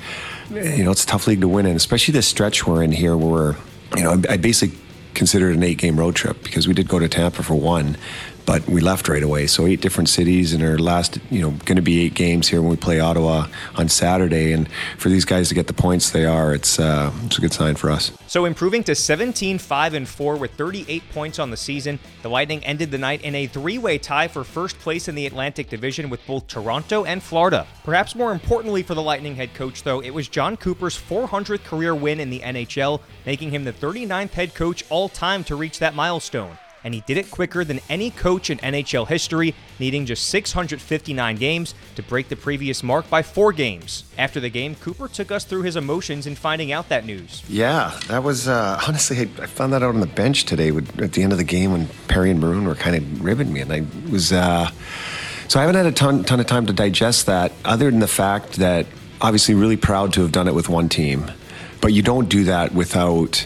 you 0.52 0.84
know 0.84 0.92
it's 0.92 1.04
a 1.04 1.08
tough 1.08 1.28
league 1.28 1.42
to 1.42 1.48
win 1.48 1.66
in 1.66 1.76
especially 1.76 2.12
this 2.12 2.28
stretch 2.28 2.68
we're 2.68 2.84
in 2.84 2.92
here 2.92 3.16
where 3.18 3.56
you 3.96 4.04
know 4.04 4.22
I 4.30 4.38
basically 4.38 4.78
consider 5.14 5.50
it 5.50 5.56
an 5.56 5.64
eight 5.64 5.78
game 5.78 6.00
road 6.00 6.16
trip 6.16 6.44
because 6.44 6.68
we 6.68 6.74
did 6.74 6.88
go 6.88 7.00
to 7.00 7.10
Tampa 7.10 7.44
for 7.44 7.56
one 7.56 7.98
but 8.52 8.68
we 8.68 8.82
left 8.82 9.08
right 9.08 9.24
away. 9.24 9.48
So 9.48 9.66
eight 9.66 9.80
different 9.80 10.10
cities, 10.10 10.52
and 10.52 10.62
our 10.62 10.78
last, 10.78 11.20
you 11.30 11.40
know, 11.40 11.52
going 11.64 11.78
to 11.78 11.82
be 11.82 12.02
eight 12.02 12.16
games 12.16 12.50
here 12.50 12.62
when 12.62 12.70
we 12.70 12.76
play 12.76 13.00
Ottawa 13.00 13.48
on 13.78 13.88
Saturday. 13.88 14.52
And 14.52 14.68
for 14.98 15.08
these 15.08 15.24
guys 15.24 15.48
to 15.48 15.56
get 15.56 15.68
the 15.68 15.74
points 15.74 16.10
they 16.10 16.26
are, 16.26 16.54
it's 16.54 16.78
uh, 16.78 17.14
it's 17.24 17.38
a 17.38 17.42
good 17.42 17.54
sign 17.54 17.76
for 17.76 17.90
us. 17.90 18.12
So 18.28 18.44
improving 18.44 18.84
to 18.84 18.94
17, 18.94 19.58
5, 19.58 19.94
and 19.94 20.06
4 20.06 20.36
with 20.36 20.52
38 20.56 21.02
points 21.14 21.40
on 21.40 21.50
the 21.50 21.56
season, 21.56 21.98
the 22.24 22.30
Lightning 22.30 22.62
ended 22.66 22.92
the 22.92 22.98
night 22.98 23.22
in 23.22 23.36
a 23.36 23.48
three-way 23.48 23.98
tie 23.98 24.28
for 24.28 24.44
first 24.44 24.78
place 24.80 25.08
in 25.08 25.16
the 25.16 25.28
Atlantic 25.28 25.70
Division 25.70 26.10
with 26.10 26.20
both 26.28 26.46
Toronto 26.48 27.06
and 27.06 27.24
Florida. 27.24 27.66
Perhaps 27.86 28.16
more 28.16 28.34
importantly 28.34 28.84
for 28.84 28.96
the 28.96 29.02
Lightning 29.02 29.38
head 29.38 29.54
coach, 29.54 29.84
though, 29.84 30.02
it 30.02 30.14
was 30.14 30.28
Jon 30.28 30.58
Cooper's 30.58 30.98
400th 30.98 31.64
career 31.64 31.96
win 31.96 32.20
in 32.20 32.30
the 32.30 32.42
NHL, 32.42 33.00
making 33.26 33.52
him 33.52 33.64
the 33.64 33.72
39th 33.72 34.32
head 34.32 34.54
coach 34.54 34.84
all 34.90 35.08
time 35.08 35.46
to 35.46 35.56
reach 35.56 35.80
that 35.80 35.96
milestone 35.96 36.58
and 36.84 36.94
he 36.94 37.02
did 37.02 37.18
it 37.18 37.30
quicker 37.32 37.64
than 37.64 37.80
any 37.90 38.12
coach 38.12 38.50
in 38.50 38.58
NHL 38.60 39.08
history, 39.08 39.54
needing 39.80 40.06
just 40.06 40.30
659 40.30 41.36
games 41.36 41.74
to 41.96 42.04
break 42.04 42.30
the 42.30 42.36
previous 42.36 42.84
mark 42.84 43.10
by 43.10 43.22
four 43.22 43.54
games. 43.54 44.04
After 44.18 44.40
the 44.40 44.50
game, 44.50 44.76
Cooper 44.76 45.08
took 45.08 45.32
us 45.32 45.44
through 45.44 45.64
his 45.64 45.76
emotions 45.76 46.28
in 46.28 46.36
finding 46.36 46.72
out 46.72 46.90
that 46.90 47.06
news. 47.06 47.44
Yeah, 47.48 47.98
that 48.08 48.24
was 48.24 48.48
uh, 48.48 48.80
honestly, 48.88 49.22
I 49.22 49.46
found 49.46 49.74
that 49.74 49.84
out 49.84 49.94
on 49.94 50.02
the 50.02 50.08
bench 50.08 50.46
today 50.46 50.70
at 50.70 51.14
the 51.14 51.24
end 51.24 51.32
of 51.32 51.38
the 51.38 51.44
game 51.44 51.72
when 51.72 51.88
Perry 52.08 52.32
and 52.32 52.40
Maroon 52.40 52.66
were 52.66 52.76
kind 52.76 52.96
of 52.96 53.24
ribbing 53.24 53.52
me, 53.52 53.62
and 53.62 53.72
I 53.72 53.86
was. 54.12 54.32
Uh, 54.32 54.70
so 55.48 55.60
I 55.60 55.64
haven't 55.64 55.76
had 55.76 55.86
a 55.86 55.92
ton, 55.92 56.24
ton 56.24 56.40
of 56.40 56.46
time 56.46 56.66
to 56.68 56.74
digest 56.74 57.26
that, 57.26 57.52
other 57.66 57.92
than 57.92 58.00
the 58.00 58.08
fact 58.08 58.54
that 58.54 58.86
obviously 59.20 59.54
really 59.54 59.76
proud 59.76 60.14
to 60.14 60.22
have 60.22 60.32
done 60.32 60.48
it 60.48 60.56
with 60.56 60.70
one 60.70 60.88
team, 60.88 61.30
but 61.82 61.92
you 61.92 62.02
don't 62.02 62.30
do 62.30 62.46
that 62.46 62.74
without 62.74 63.46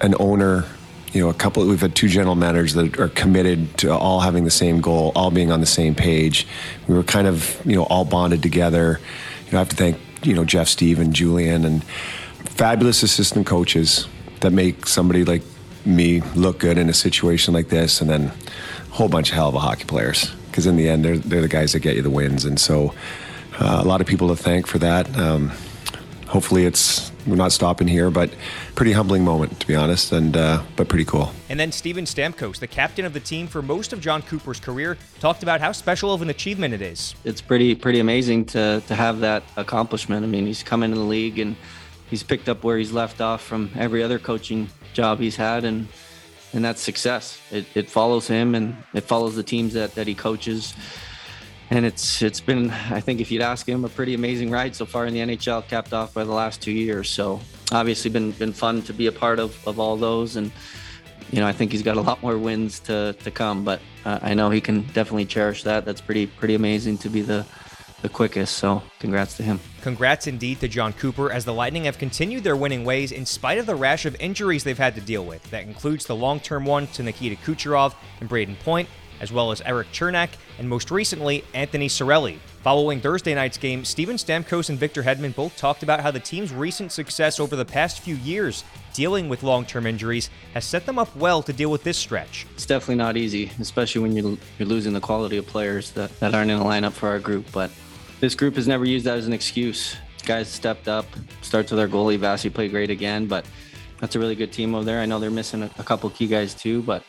an 0.00 0.16
owner 0.18 0.66
you 1.12 1.20
know, 1.20 1.28
a 1.28 1.34
couple. 1.34 1.66
We've 1.66 1.80
had 1.80 1.94
two 1.94 2.08
general 2.08 2.34
managers 2.34 2.74
that 2.74 2.98
are 2.98 3.08
committed 3.08 3.76
to 3.78 3.92
all 3.92 4.20
having 4.20 4.44
the 4.44 4.50
same 4.50 4.80
goal, 4.80 5.12
all 5.14 5.30
being 5.30 5.50
on 5.50 5.60
the 5.60 5.66
same 5.66 5.94
page. 5.94 6.46
We 6.86 6.94
were 6.94 7.02
kind 7.02 7.26
of, 7.26 7.60
you 7.64 7.76
know, 7.76 7.84
all 7.84 8.04
bonded 8.04 8.42
together. 8.42 9.00
You 9.46 9.52
know, 9.52 9.58
I 9.58 9.60
have 9.60 9.68
to 9.70 9.76
thank 9.76 9.98
you 10.22 10.34
know 10.34 10.44
Jeff, 10.44 10.68
Steve, 10.68 10.98
and 10.98 11.14
Julien, 11.14 11.64
and 11.64 11.84
fabulous 11.84 13.02
assistant 13.02 13.46
coaches 13.46 14.06
that 14.40 14.52
make 14.52 14.86
somebody 14.86 15.24
like 15.24 15.42
me 15.84 16.20
look 16.34 16.58
good 16.58 16.78
in 16.78 16.88
a 16.88 16.94
situation 16.94 17.54
like 17.54 17.68
this, 17.68 18.00
and 18.00 18.10
then 18.10 18.24
a 18.24 18.94
whole 18.94 19.08
bunch 19.08 19.30
of 19.30 19.34
hell 19.34 19.48
of 19.48 19.54
a 19.54 19.60
hockey 19.60 19.84
players. 19.84 20.30
Because 20.46 20.66
in 20.66 20.76
the 20.76 20.88
end, 20.88 21.04
they're 21.04 21.18
they're 21.18 21.40
the 21.40 21.48
guys 21.48 21.72
that 21.72 21.80
get 21.80 21.96
you 21.96 22.02
the 22.02 22.10
wins, 22.10 22.44
and 22.44 22.58
so 22.58 22.94
uh, 23.58 23.80
a 23.82 23.86
lot 23.86 24.00
of 24.00 24.06
people 24.06 24.28
to 24.28 24.36
thank 24.36 24.66
for 24.66 24.78
that. 24.78 25.16
Um, 25.16 25.52
hopefully, 26.26 26.64
it's 26.64 27.09
we're 27.26 27.36
not 27.36 27.52
stopping 27.52 27.88
here, 27.88 28.10
but 28.10 28.30
pretty 28.74 28.92
humbling 28.92 29.24
moment 29.24 29.58
to 29.60 29.66
be 29.66 29.74
honest, 29.74 30.12
and 30.12 30.36
uh, 30.36 30.62
but 30.76 30.88
pretty 30.88 31.04
cool. 31.04 31.32
And 31.48 31.58
then 31.58 31.72
Steven 31.72 32.04
Stamkos, 32.04 32.58
the 32.58 32.66
captain 32.66 33.04
of 33.04 33.12
the 33.12 33.20
team 33.20 33.46
for 33.46 33.62
most 33.62 33.92
of 33.92 34.00
Jon 34.00 34.22
Cooper's 34.22 34.60
career, 34.60 34.96
talked 35.20 35.42
about 35.42 35.60
how 35.60 35.72
special 35.72 36.12
of 36.12 36.22
an 36.22 36.30
achievement 36.30 36.74
it 36.74 36.82
is. 36.82 37.14
It's 37.24 37.40
pretty 37.40 37.74
pretty 37.74 38.00
amazing 38.00 38.46
to 38.46 38.82
to 38.86 38.94
have 38.94 39.20
that 39.20 39.42
accomplishment. 39.56 40.24
I 40.24 40.28
mean, 40.28 40.46
he's 40.46 40.62
come 40.62 40.82
into 40.82 40.96
the 40.96 41.04
league 41.04 41.38
and 41.38 41.56
he's 42.08 42.22
picked 42.22 42.48
up 42.48 42.64
where 42.64 42.78
he's 42.78 42.92
left 42.92 43.20
off 43.20 43.42
from 43.42 43.70
every 43.76 44.02
other 44.02 44.18
coaching 44.18 44.68
job 44.92 45.18
he's 45.18 45.36
had, 45.36 45.64
and 45.64 45.88
and 46.52 46.64
that's 46.64 46.80
success. 46.80 47.40
It, 47.50 47.66
it 47.74 47.90
follows 47.90 48.26
him 48.26 48.54
and 48.54 48.76
it 48.92 49.02
follows 49.02 49.36
the 49.36 49.42
teams 49.42 49.74
that, 49.74 49.94
that 49.94 50.06
he 50.06 50.14
coaches. 50.14 50.74
And 51.70 51.86
it's 51.86 52.20
it's 52.20 52.40
been, 52.40 52.70
I 52.70 53.00
think, 53.00 53.20
if 53.20 53.30
you'd 53.30 53.42
ask 53.42 53.68
him, 53.68 53.84
a 53.84 53.88
pretty 53.88 54.14
amazing 54.14 54.50
ride 54.50 54.74
so 54.74 54.84
far 54.84 55.06
in 55.06 55.14
the 55.14 55.20
NHL, 55.20 55.66
capped 55.68 55.92
off 55.92 56.12
by 56.12 56.24
the 56.24 56.32
last 56.32 56.60
two 56.60 56.72
years. 56.72 57.08
So 57.08 57.40
obviously, 57.70 58.10
been 58.10 58.32
been 58.32 58.52
fun 58.52 58.82
to 58.82 58.92
be 58.92 59.06
a 59.06 59.12
part 59.12 59.38
of 59.38 59.56
of 59.68 59.78
all 59.78 59.96
those, 59.96 60.34
and 60.34 60.50
you 61.30 61.38
know, 61.38 61.46
I 61.46 61.52
think 61.52 61.70
he's 61.70 61.82
got 61.82 61.96
a 61.96 62.00
lot 62.00 62.22
more 62.22 62.36
wins 62.36 62.80
to 62.80 63.14
to 63.20 63.30
come. 63.30 63.64
But 63.64 63.80
uh, 64.04 64.18
I 64.20 64.34
know 64.34 64.50
he 64.50 64.60
can 64.60 64.82
definitely 64.92 65.26
cherish 65.26 65.62
that. 65.62 65.84
That's 65.84 66.00
pretty 66.00 66.26
pretty 66.26 66.56
amazing 66.56 66.98
to 66.98 67.08
be 67.08 67.22
the 67.22 67.46
the 68.02 68.08
quickest. 68.08 68.56
So 68.56 68.82
congrats 68.98 69.36
to 69.36 69.42
him. 69.42 69.60
Congrats 69.82 70.26
indeed 70.26 70.60
to 70.60 70.68
Jon 70.68 70.92
Cooper 70.92 71.30
as 71.30 71.44
the 71.44 71.52
Lightning 71.52 71.84
have 71.84 71.98
continued 71.98 72.44
their 72.44 72.56
winning 72.56 72.84
ways 72.84 73.12
in 73.12 73.26
spite 73.26 73.58
of 73.58 73.66
the 73.66 73.74
rash 73.74 74.06
of 74.06 74.16
injuries 74.20 74.64
they've 74.64 74.78
had 74.78 74.94
to 74.94 75.00
deal 75.00 75.24
with. 75.24 75.42
That 75.50 75.64
includes 75.64 76.06
the 76.06 76.16
long 76.16 76.40
term 76.40 76.64
one 76.64 76.86
to 76.88 77.02
Nikita 77.02 77.36
Kucherov 77.42 77.94
and 78.20 78.28
Brayden 78.28 78.58
Point, 78.60 78.88
as 79.20 79.32
well 79.32 79.52
as 79.52 79.60
Erik 79.62 79.90
Cernak, 79.92 80.30
and 80.58 80.68
most 80.68 80.90
recently, 80.90 81.44
Anthony 81.54 81.88
Cirelli. 81.88 82.38
Following 82.62 83.00
Thursday 83.00 83.34
night's 83.34 83.56
game, 83.56 83.84
Steven 83.84 84.16
Stamkos 84.16 84.68
and 84.68 84.78
Victor 84.78 85.02
Hedman 85.02 85.34
both 85.34 85.56
talked 85.56 85.82
about 85.82 86.00
how 86.00 86.10
the 86.10 86.20
team's 86.20 86.52
recent 86.52 86.92
success 86.92 87.40
over 87.40 87.56
the 87.56 87.64
past 87.64 88.00
few 88.00 88.16
years 88.16 88.64
dealing 88.92 89.28
with 89.28 89.42
long 89.42 89.64
term 89.64 89.86
injuries 89.86 90.30
has 90.54 90.64
set 90.64 90.84
them 90.84 90.98
up 90.98 91.14
well 91.16 91.42
to 91.42 91.52
deal 91.52 91.70
with 91.70 91.82
this 91.84 91.96
stretch. 91.96 92.46
It's 92.54 92.66
definitely 92.66 92.96
not 92.96 93.16
easy, 93.16 93.50
especially 93.60 94.02
when 94.02 94.12
you're, 94.12 94.36
you're 94.58 94.68
losing 94.68 94.92
the 94.92 95.00
quality 95.00 95.36
of 95.36 95.46
players 95.46 95.92
that, 95.92 96.18
that 96.20 96.34
aren't 96.34 96.50
in 96.50 96.58
the 96.58 96.64
lineup 96.64 96.92
for 96.92 97.08
our 97.08 97.18
group. 97.18 97.46
But 97.52 97.70
this 98.20 98.34
group 98.34 98.56
has 98.56 98.68
never 98.68 98.84
used 98.84 99.06
that 99.06 99.16
as 99.16 99.26
an 99.26 99.32
excuse. 99.32 99.96
Guys 100.26 100.48
stepped 100.48 100.88
up. 100.88 101.06
Starts 101.40 101.70
with 101.70 101.80
our 101.80 101.88
goalie, 101.88 102.18
Vasi 102.18 102.52
played 102.52 102.70
great 102.70 102.90
again, 102.90 103.26
but 103.26 103.46
that's 104.00 104.16
a 104.16 104.18
really 104.18 104.34
good 104.34 104.52
team 104.52 104.74
over 104.74 104.84
there. 104.84 105.00
I 105.00 105.06
know 105.06 105.18
they're 105.18 105.30
missing 105.30 105.62
a, 105.62 105.70
a 105.78 105.82
couple 105.82 106.10
key 106.10 106.26
guys 106.26 106.54
too, 106.54 106.82
but 106.82 107.04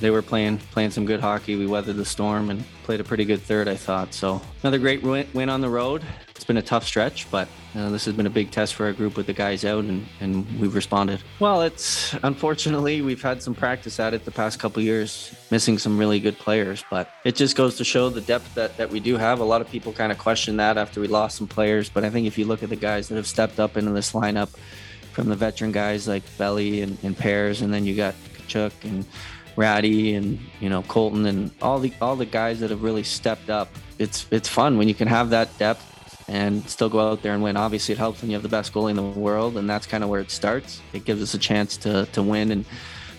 they 0.00 0.10
were 0.10 0.22
playing 0.22 0.58
playing 0.72 0.90
some 0.90 1.06
good 1.06 1.20
hockey. 1.20 1.56
We 1.56 1.66
weathered 1.66 1.96
the 1.96 2.04
storm 2.04 2.50
and 2.50 2.64
played 2.84 3.00
a 3.00 3.04
pretty 3.04 3.24
good 3.24 3.42
third, 3.42 3.68
I 3.68 3.74
thought. 3.74 4.14
So 4.14 4.40
another 4.62 4.78
great 4.78 5.02
win, 5.02 5.48
on 5.48 5.60
the 5.60 5.68
road. 5.68 6.02
It's 6.30 6.44
been 6.44 6.56
a 6.56 6.62
tough 6.62 6.86
stretch, 6.86 7.30
but 7.30 7.48
uh, 7.74 7.90
this 7.90 8.04
has 8.04 8.14
been 8.14 8.26
a 8.26 8.30
big 8.30 8.50
test 8.50 8.74
for 8.74 8.86
our 8.86 8.92
group 8.92 9.16
with 9.16 9.26
the 9.26 9.32
guys 9.32 9.64
out, 9.64 9.84
and, 9.84 10.06
and 10.20 10.60
we've 10.60 10.74
responded. 10.74 11.22
Well, 11.40 11.62
it's 11.62 12.14
unfortunately 12.22 13.00
we've 13.00 13.22
had 13.22 13.42
some 13.42 13.54
practice 13.54 13.98
at 13.98 14.14
it 14.14 14.24
the 14.24 14.30
past 14.30 14.58
couple 14.58 14.82
years, 14.82 15.34
missing 15.50 15.78
some 15.78 15.98
really 15.98 16.20
good 16.20 16.38
players, 16.38 16.84
but 16.90 17.10
it 17.24 17.36
just 17.36 17.56
goes 17.56 17.76
to 17.78 17.84
show 17.84 18.10
the 18.10 18.20
depth 18.20 18.54
that, 18.54 18.76
that 18.76 18.90
we 18.90 19.00
do 19.00 19.16
have. 19.16 19.40
A 19.40 19.44
lot 19.44 19.60
of 19.60 19.68
people 19.68 19.92
kind 19.92 20.12
of 20.12 20.18
question 20.18 20.58
that 20.58 20.76
after 20.76 21.00
we 21.00 21.08
lost 21.08 21.38
some 21.38 21.48
players, 21.48 21.88
but 21.88 22.04
I 22.04 22.10
think 22.10 22.26
if 22.26 22.38
you 22.38 22.44
look 22.44 22.62
at 22.62 22.68
the 22.68 22.76
guys 22.76 23.08
that 23.08 23.16
have 23.16 23.26
stepped 23.26 23.58
up 23.58 23.76
into 23.76 23.92
this 23.92 24.12
lineup, 24.12 24.50
from 25.16 25.30
the 25.30 25.34
veteran 25.34 25.72
guys 25.72 26.06
like 26.06 26.22
Belly 26.36 26.82
and, 26.82 26.98
and 27.02 27.16
Pears, 27.16 27.62
and 27.62 27.72
then 27.72 27.86
you 27.86 27.96
got 27.96 28.14
Katchouk 28.34 28.72
and 28.84 29.06
Ratty 29.56 30.14
and 30.14 30.38
you 30.60 30.68
know 30.68 30.82
Colton 30.82 31.26
and 31.26 31.50
all 31.62 31.78
the 31.78 31.92
all 32.00 32.16
the 32.16 32.26
guys 32.26 32.60
that 32.60 32.70
have 32.70 32.82
really 32.82 33.02
stepped 33.02 33.50
up. 33.50 33.68
It's 33.98 34.26
it's 34.30 34.48
fun 34.48 34.78
when 34.78 34.88
you 34.88 34.94
can 34.94 35.08
have 35.08 35.30
that 35.30 35.56
depth 35.58 35.92
and 36.28 36.68
still 36.68 36.88
go 36.88 37.00
out 37.00 37.22
there 37.22 37.32
and 37.32 37.42
win. 37.42 37.56
Obviously, 37.56 37.92
it 37.92 37.98
helps 37.98 38.20
when 38.20 38.30
you 38.30 38.34
have 38.36 38.42
the 38.42 38.48
best 38.48 38.72
goalie 38.72 38.90
in 38.90 38.96
the 38.96 39.02
world, 39.02 39.56
and 39.56 39.68
that's 39.68 39.86
kind 39.86 40.04
of 40.04 40.10
where 40.10 40.20
it 40.20 40.30
starts. 40.30 40.82
It 40.92 41.04
gives 41.04 41.22
us 41.22 41.34
a 41.34 41.38
chance 41.38 41.76
to 41.78 42.06
to 42.12 42.22
win 42.22 42.50
and 42.50 42.64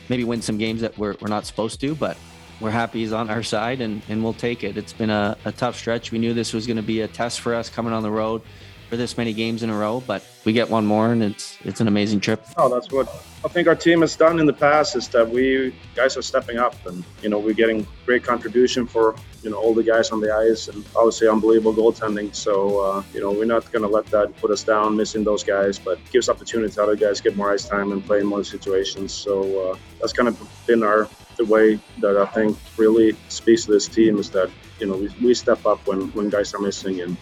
maybe 0.10 0.24
win 0.24 0.42
some 0.42 0.58
games 0.58 0.82
that 0.82 0.98
we're, 0.98 1.16
we're 1.20 1.28
not 1.28 1.46
supposed 1.46 1.82
to, 1.82 1.96
but 1.96 2.18
we're 2.60 2.72
happy 2.72 3.00
he's 3.00 3.14
on 3.14 3.30
our 3.30 3.44
side 3.44 3.82
and, 3.82 4.02
and 4.10 4.24
we'll 4.24 4.34
take 4.34 4.64
it. 4.64 4.78
It's 4.78 4.94
been 4.94 5.10
a, 5.10 5.38
a 5.46 5.52
tough 5.52 5.78
stretch. 5.78 6.12
We 6.12 6.18
knew 6.18 6.34
this 6.34 6.54
was 6.54 6.66
going 6.66 6.78
to 6.78 6.84
be 6.84 7.02
a 7.02 7.08
test 7.08 7.42
for 7.42 7.54
us 7.54 7.70
coming 7.70 7.94
on 7.94 8.04
the 8.04 8.12
road 8.12 8.42
for 8.90 8.98
this 8.98 9.18
many 9.18 9.34
games 9.34 9.64
in 9.64 9.70
a 9.70 9.78
row, 9.78 10.02
but 10.08 10.24
we 10.46 10.54
get 10.54 10.70
one 10.70 10.86
more 10.86 11.12
and 11.12 11.22
it's 11.22 11.58
it's 11.64 11.82
an 11.82 11.88
amazing 11.88 12.20
trip. 12.20 12.46
Oh, 12.56 12.70
that's 12.70 12.92
what 12.92 13.08
I 13.44 13.50
think 13.50 13.68
our 13.68 13.76
team 13.76 14.02
has 14.02 14.16
done 14.16 14.40
in 14.40 14.46
the 14.46 14.54
past 14.54 14.96
is 14.96 15.08
that 15.10 15.30
we 15.30 15.76
guys 15.96 16.18
are 16.18 16.22
stepping 16.22 16.58
up 16.58 16.74
and 16.86 17.04
you 17.22 17.30
know 17.30 17.40
we're 17.40 17.54
getting 17.54 17.86
great 18.06 18.24
contribution 18.24 18.88
for 18.88 19.16
you 19.44 19.50
know 19.50 19.58
all 19.58 19.74
the 19.74 19.84
guys 19.84 20.12
on 20.12 20.22
the 20.22 20.34
ice 20.34 20.70
and 20.70 20.86
obviously 20.96 21.28
unbelievable 21.28 21.74
goaltending. 21.74 22.34
So 22.34 22.80
uh, 22.80 23.04
you 23.14 23.22
know 23.22 23.32
we're 23.32 23.46
not 23.46 23.70
going 23.72 23.84
to 23.84 23.90
let 23.90 24.06
that 24.08 24.36
put 24.38 24.52
us 24.52 24.64
down 24.64 24.96
missing 24.96 25.24
those 25.24 25.44
guys, 25.44 25.78
but 25.78 26.00
gives 26.12 26.30
opportunity 26.30 26.74
to 26.74 26.84
other 26.84 26.96
guys 26.96 27.20
get 27.22 27.36
more 27.36 27.52
ice 27.52 27.66
time 27.66 27.92
and 27.92 28.04
play 28.06 28.20
in 28.20 28.26
more 28.26 28.44
situations. 28.44 29.14
So 29.14 29.72
uh, 29.72 29.78
that's 30.00 30.14
kind 30.14 30.30
of 30.30 30.36
been 30.66 30.84
our 30.84 31.10
the 31.38 31.46
way 31.46 31.80
that 32.00 32.18
I 32.18 32.26
think 32.26 32.58
really 32.78 33.16
speaks 33.30 33.66
to 33.66 33.72
this 33.72 33.88
team 33.88 34.18
is 34.18 34.30
that 34.32 34.50
you 34.80 34.88
know 34.88 34.98
we, 34.98 35.10
we 35.22 35.34
step 35.34 35.66
up 35.66 35.86
when 35.88 36.12
when 36.14 36.30
guys 36.30 36.54
are 36.54 36.60
missing 36.60 37.02
and 37.02 37.18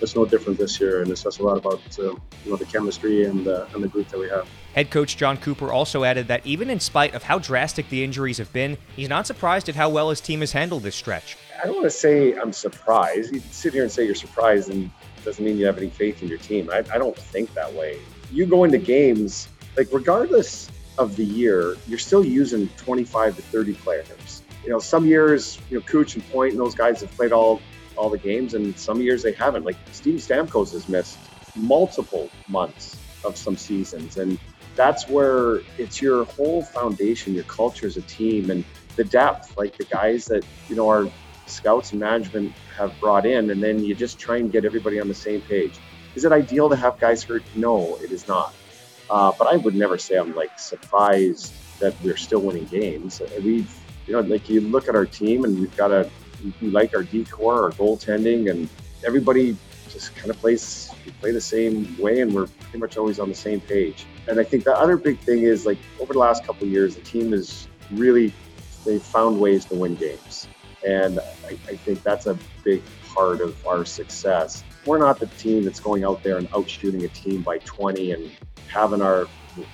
it's 0.00 0.14
no 0.14 0.24
different 0.24 0.58
this 0.58 0.80
year, 0.80 1.02
and 1.02 1.10
it 1.10 1.16
says 1.16 1.38
a 1.38 1.42
lot 1.42 1.56
about 1.56 1.80
uh, 1.98 2.02
you 2.02 2.20
know 2.46 2.56
the 2.56 2.64
chemistry 2.64 3.24
and 3.24 3.48
uh, 3.48 3.66
and 3.74 3.82
the 3.82 3.88
group 3.88 4.08
that 4.08 4.18
we 4.18 4.28
have. 4.28 4.48
Head 4.74 4.90
coach 4.90 5.16
Jon 5.16 5.36
Cooper 5.36 5.72
also 5.72 6.04
added 6.04 6.28
that 6.28 6.46
even 6.46 6.68
in 6.68 6.80
spite 6.80 7.14
of 7.14 7.22
how 7.22 7.38
drastic 7.38 7.88
the 7.88 8.04
injuries 8.04 8.38
have 8.38 8.52
been, 8.52 8.76
he's 8.94 9.08
not 9.08 9.26
surprised 9.26 9.68
at 9.68 9.74
how 9.74 9.88
well 9.88 10.10
his 10.10 10.20
team 10.20 10.40
has 10.40 10.52
handled 10.52 10.82
this 10.82 10.94
stretch. 10.94 11.36
I 11.62 11.66
don't 11.66 11.76
want 11.76 11.86
to 11.86 11.90
say 11.90 12.34
I'm 12.34 12.52
surprised. 12.52 13.32
You 13.34 13.40
sit 13.50 13.72
here 13.72 13.82
and 13.82 13.90
say 13.90 14.04
you're 14.04 14.14
surprised, 14.14 14.70
and 14.70 14.90
doesn't 15.24 15.44
mean 15.44 15.58
you 15.58 15.66
have 15.66 15.78
any 15.78 15.90
faith 15.90 16.22
in 16.22 16.28
your 16.28 16.38
team. 16.38 16.70
I, 16.70 16.84
I 16.92 16.98
don't 16.98 17.16
think 17.16 17.52
that 17.54 17.72
way. 17.72 17.98
You 18.30 18.46
go 18.46 18.64
into 18.64 18.78
games 18.78 19.48
like 19.76 19.88
regardless 19.92 20.70
of 20.98 21.16
the 21.16 21.24
year, 21.24 21.76
you're 21.86 21.98
still 21.98 22.24
using 22.24 22.68
25 22.76 23.36
to 23.36 23.42
30 23.42 23.74
players. 23.74 24.42
You 24.64 24.70
know, 24.70 24.78
some 24.78 25.06
years, 25.06 25.58
you 25.70 25.78
know, 25.78 25.84
Cooch 25.84 26.14
and 26.14 26.28
Point 26.30 26.52
and 26.52 26.60
those 26.60 26.74
guys 26.74 27.00
have 27.02 27.10
played 27.12 27.32
all 27.32 27.60
all 27.96 28.10
the 28.10 28.18
games, 28.18 28.54
and 28.54 28.78
some 28.78 29.00
years 29.00 29.22
they 29.22 29.32
haven't. 29.32 29.64
Like 29.64 29.76
Steven 29.92 30.20
Stamkos 30.20 30.72
has 30.72 30.88
missed 30.88 31.18
multiple 31.54 32.30
months 32.48 32.98
of 33.24 33.36
some 33.36 33.56
seasons, 33.56 34.16
and 34.16 34.38
that's 34.74 35.08
where 35.08 35.60
it's 35.78 36.00
your 36.02 36.24
whole 36.24 36.62
foundation, 36.62 37.34
your 37.34 37.44
culture 37.44 37.86
as 37.86 37.96
a 37.96 38.02
team, 38.02 38.50
and 38.50 38.64
the 38.96 39.04
depth, 39.04 39.56
like 39.56 39.76
the 39.76 39.84
guys 39.84 40.26
that 40.26 40.44
you 40.68 40.76
know 40.76 40.88
our 40.88 41.10
scouts 41.46 41.92
and 41.92 42.00
management 42.00 42.52
have 42.76 42.98
brought 43.00 43.26
in, 43.26 43.50
and 43.50 43.62
then 43.62 43.82
you 43.82 43.94
just 43.94 44.18
try 44.18 44.36
and 44.36 44.52
get 44.52 44.64
everybody 44.64 45.00
on 45.00 45.08
the 45.08 45.14
same 45.14 45.40
page. 45.42 45.78
Is 46.14 46.24
it 46.24 46.32
ideal 46.32 46.68
to 46.70 46.76
have 46.76 46.98
guys 46.98 47.22
hurt? 47.22 47.42
No, 47.54 47.96
it 48.02 48.10
is 48.10 48.26
not. 48.26 48.54
Uh, 49.08 49.32
but 49.38 49.46
I 49.46 49.56
would 49.56 49.74
never 49.74 49.98
say 49.98 50.16
I'm 50.16 50.34
like 50.34 50.58
surprised 50.58 51.52
that 51.78 51.94
we're 52.02 52.16
still 52.16 52.40
winning 52.40 52.64
games. 52.64 53.20
We've, 53.42 53.72
you 54.06 54.14
know, 54.14 54.20
like 54.20 54.48
you 54.48 54.60
look 54.62 54.88
at 54.88 54.96
our 54.96 55.06
team 55.06 55.44
and 55.44 55.58
we've 55.60 55.76
got 55.76 55.92
a 55.92 56.10
we 56.60 56.68
like 56.68 56.94
our 56.94 57.02
D 57.02 57.24
corps, 57.24 57.64
our 57.64 57.70
goaltending, 57.70 58.50
and 58.50 58.68
everybody 59.04 59.56
just 59.88 60.14
kind 60.16 60.30
of 60.30 60.38
plays 60.38 60.90
we 61.04 61.12
play 61.12 61.30
the 61.30 61.40
same 61.40 61.96
way, 61.98 62.20
and 62.20 62.34
we're 62.34 62.46
pretty 62.46 62.78
much 62.78 62.96
always 62.96 63.18
on 63.18 63.28
the 63.28 63.34
same 63.34 63.60
page. 63.60 64.06
And 64.28 64.38
I 64.38 64.44
think 64.44 64.64
the 64.64 64.76
other 64.76 64.96
big 64.96 65.18
thing 65.20 65.42
is 65.42 65.66
like 65.66 65.78
over 66.00 66.12
the 66.12 66.18
last 66.18 66.44
couple 66.44 66.66
years, 66.66 66.96
the 66.96 67.02
team 67.02 67.32
has 67.32 67.68
really 67.92 68.32
they've 68.84 69.02
found 69.02 69.40
ways 69.40 69.64
to 69.66 69.74
win 69.74 69.94
games, 69.94 70.48
and 70.86 71.18
I, 71.18 71.50
I 71.68 71.76
think 71.76 72.02
that's 72.02 72.26
a 72.26 72.38
big 72.64 72.82
part 73.14 73.40
of 73.40 73.66
our 73.66 73.84
success. 73.84 74.62
We're 74.84 74.98
not 74.98 75.18
the 75.18 75.26
team 75.26 75.64
that's 75.64 75.80
going 75.80 76.04
out 76.04 76.22
there 76.22 76.38
and 76.38 76.48
out 76.54 76.68
shooting 76.68 77.04
a 77.04 77.08
team 77.08 77.42
by 77.42 77.58
20 77.58 78.12
and 78.12 78.30
having 78.68 79.00
our 79.00 79.26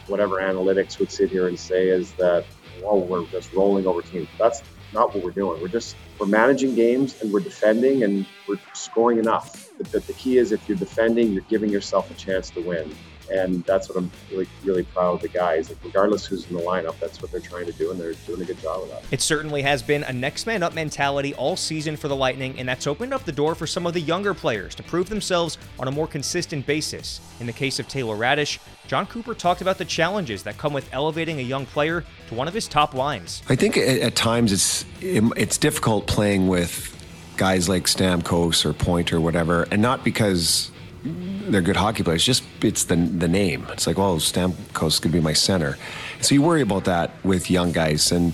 whatever 0.06 0.36
analytics 0.36 1.00
would 1.00 1.10
sit 1.10 1.28
here 1.30 1.48
and 1.48 1.58
say 1.58 1.88
is 1.88 2.12
that 2.12 2.44
well 2.82 3.00
we're 3.00 3.26
just 3.26 3.52
rolling 3.52 3.86
over 3.86 4.00
teams. 4.00 4.28
That's 4.38 4.62
not 4.92 5.14
what 5.14 5.24
we're 5.24 5.32
doing. 5.32 5.60
We're 5.60 5.68
just 5.68 5.96
we're 6.22 6.28
managing 6.28 6.72
games 6.76 7.20
and 7.20 7.32
we're 7.32 7.40
defending 7.40 8.04
and 8.04 8.24
we're 8.46 8.60
scoring 8.74 9.18
enough. 9.18 9.76
The, 9.78 9.98
the, 9.98 10.12
key 10.12 10.38
is 10.38 10.52
if 10.52 10.68
you're 10.68 10.78
defending, 10.78 11.32
you're 11.32 11.42
giving 11.48 11.68
yourself 11.68 12.12
a 12.12 12.14
chance 12.14 12.48
to 12.50 12.60
win. 12.60 12.94
And 13.32 13.64
that's 13.64 13.88
what 13.88 13.96
I'm 13.98 14.10
really, 14.30 14.46
really 14.64 14.82
proud 14.82 15.14
of 15.14 15.22
the 15.22 15.28
guys. 15.28 15.68
Like 15.68 15.78
regardless 15.84 16.26
who's 16.26 16.48
in 16.50 16.56
the 16.56 16.62
lineup, 16.62 16.98
that's 17.00 17.22
what 17.22 17.30
they're 17.30 17.40
trying 17.40 17.66
to 17.66 17.72
do, 17.72 17.90
and 17.90 17.98
they're 17.98 18.12
doing 18.26 18.42
a 18.42 18.44
good 18.44 18.60
job 18.60 18.82
of 18.82 18.88
that. 18.90 19.04
It 19.10 19.20
certainly 19.20 19.62
has 19.62 19.82
been 19.82 20.02
a 20.04 20.12
next 20.12 20.46
man 20.46 20.62
up 20.62 20.74
mentality 20.74 21.34
all 21.34 21.56
season 21.56 21.96
for 21.96 22.08
the 22.08 22.16
Lightning, 22.16 22.58
and 22.58 22.68
that's 22.68 22.86
opened 22.86 23.14
up 23.14 23.24
the 23.24 23.32
door 23.32 23.54
for 23.54 23.66
some 23.66 23.86
of 23.86 23.94
the 23.94 24.00
younger 24.00 24.34
players 24.34 24.74
to 24.74 24.82
prove 24.82 25.08
themselves 25.08 25.58
on 25.78 25.88
a 25.88 25.90
more 25.90 26.06
consistent 26.06 26.66
basis. 26.66 27.20
In 27.40 27.46
the 27.46 27.52
case 27.52 27.78
of 27.78 27.88
Taylor 27.88 28.16
Raddysh, 28.16 28.58
Jon 28.86 29.06
Cooper 29.06 29.34
talked 29.34 29.62
about 29.62 29.78
the 29.78 29.84
challenges 29.84 30.42
that 30.42 30.58
come 30.58 30.72
with 30.72 30.88
elevating 30.92 31.38
a 31.38 31.42
young 31.42 31.64
player 31.66 32.04
to 32.28 32.34
one 32.34 32.48
of 32.48 32.54
his 32.54 32.68
top 32.68 32.94
lines. 32.94 33.42
I 33.48 33.56
think 33.56 33.76
at 33.76 34.14
times 34.14 34.52
it's 34.52 34.84
it's 35.00 35.56
difficult 35.56 36.06
playing 36.06 36.48
with 36.48 36.90
guys 37.36 37.68
like 37.68 37.84
Stamkos 37.84 38.64
or 38.64 38.72
Point 38.72 39.12
or 39.12 39.20
whatever, 39.20 39.66
and 39.70 39.80
not 39.80 40.04
because 40.04 40.70
they're 41.04 41.62
good 41.62 41.76
hockey 41.76 42.02
players. 42.02 42.24
Just 42.24 42.44
it's 42.62 42.84
the 42.84 42.96
the 42.96 43.28
name. 43.28 43.66
It's 43.70 43.86
like, 43.86 43.98
well, 43.98 44.16
Stamkos 44.16 45.00
could 45.00 45.12
be 45.12 45.20
my 45.20 45.32
center. 45.32 45.76
So 46.20 46.34
you 46.34 46.42
worry 46.42 46.62
about 46.62 46.84
that 46.84 47.12
with 47.24 47.50
young 47.50 47.72
guys, 47.72 48.12
and 48.12 48.32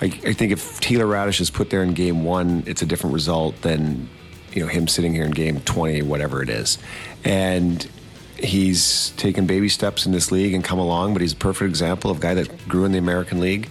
I, 0.00 0.06
I 0.06 0.32
think 0.32 0.52
if 0.52 0.80
Taylor 0.80 1.06
Raddysh 1.06 1.40
is 1.40 1.50
put 1.50 1.70
there 1.70 1.82
in 1.82 1.94
game 1.94 2.24
one, 2.24 2.62
it's 2.66 2.82
a 2.82 2.86
different 2.86 3.14
result 3.14 3.60
than 3.62 4.08
you 4.52 4.62
know 4.62 4.68
him 4.68 4.86
sitting 4.86 5.14
here 5.14 5.24
in 5.24 5.30
game 5.30 5.60
20, 5.60 6.02
whatever 6.02 6.42
it 6.42 6.48
is, 6.48 6.78
and. 7.24 7.88
He's 8.36 9.10
taken 9.10 9.46
baby 9.46 9.68
steps 9.68 10.06
in 10.06 10.12
this 10.12 10.32
league 10.32 10.54
and 10.54 10.62
come 10.62 10.80
along, 10.80 11.12
but 11.12 11.22
he's 11.22 11.32
a 11.32 11.36
perfect 11.36 11.68
example 11.68 12.10
of 12.10 12.18
a 12.18 12.20
guy 12.20 12.34
that 12.34 12.68
grew 12.68 12.84
in 12.84 12.90
the 12.90 12.98
American 12.98 13.38
League. 13.38 13.70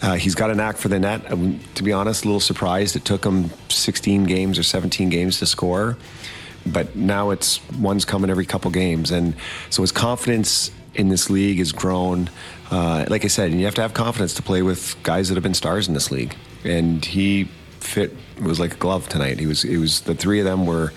Uh, 0.00 0.14
he's 0.14 0.36
got 0.36 0.50
a 0.50 0.54
knack 0.54 0.76
for 0.76 0.86
the 0.86 1.00
net. 1.00 1.30
Um, 1.30 1.58
to 1.74 1.82
be 1.82 1.92
honest, 1.92 2.24
a 2.24 2.28
little 2.28 2.40
surprised 2.40 2.94
it 2.94 3.04
took 3.04 3.24
him 3.24 3.50
16 3.70 4.24
games 4.24 4.56
or 4.56 4.62
17 4.62 5.10
games 5.10 5.40
to 5.40 5.46
score 5.46 5.98
but 6.66 6.96
now 6.96 7.30
it's 7.30 7.60
one's 7.72 8.04
coming 8.04 8.30
every 8.30 8.46
couple 8.46 8.70
games, 8.70 9.10
and 9.10 9.34
so 9.70 9.82
his 9.82 9.92
confidence 9.92 10.70
in 10.94 11.08
this 11.08 11.30
league 11.30 11.58
has 11.58 11.72
grown. 11.72 12.30
Uh, 12.70 13.04
like 13.08 13.24
I 13.24 13.28
said, 13.28 13.50
and 13.50 13.60
you 13.60 13.66
have 13.66 13.74
to 13.74 13.82
have 13.82 13.94
confidence 13.94 14.34
to 14.34 14.42
play 14.42 14.62
with 14.62 14.96
guys 15.02 15.28
that 15.28 15.34
have 15.34 15.42
been 15.42 15.54
stars 15.54 15.88
in 15.88 15.94
this 15.94 16.10
league, 16.10 16.34
and 16.64 17.04
he 17.04 17.48
fit 17.80 18.16
was 18.40 18.58
like 18.58 18.74
a 18.74 18.78
glove 18.78 19.08
tonight. 19.08 19.38
He 19.38 19.46
was 19.46 19.64
it 19.64 19.78
was 19.78 20.02
the 20.02 20.14
three 20.14 20.40
of 20.40 20.44
them 20.44 20.66
were 20.66 20.92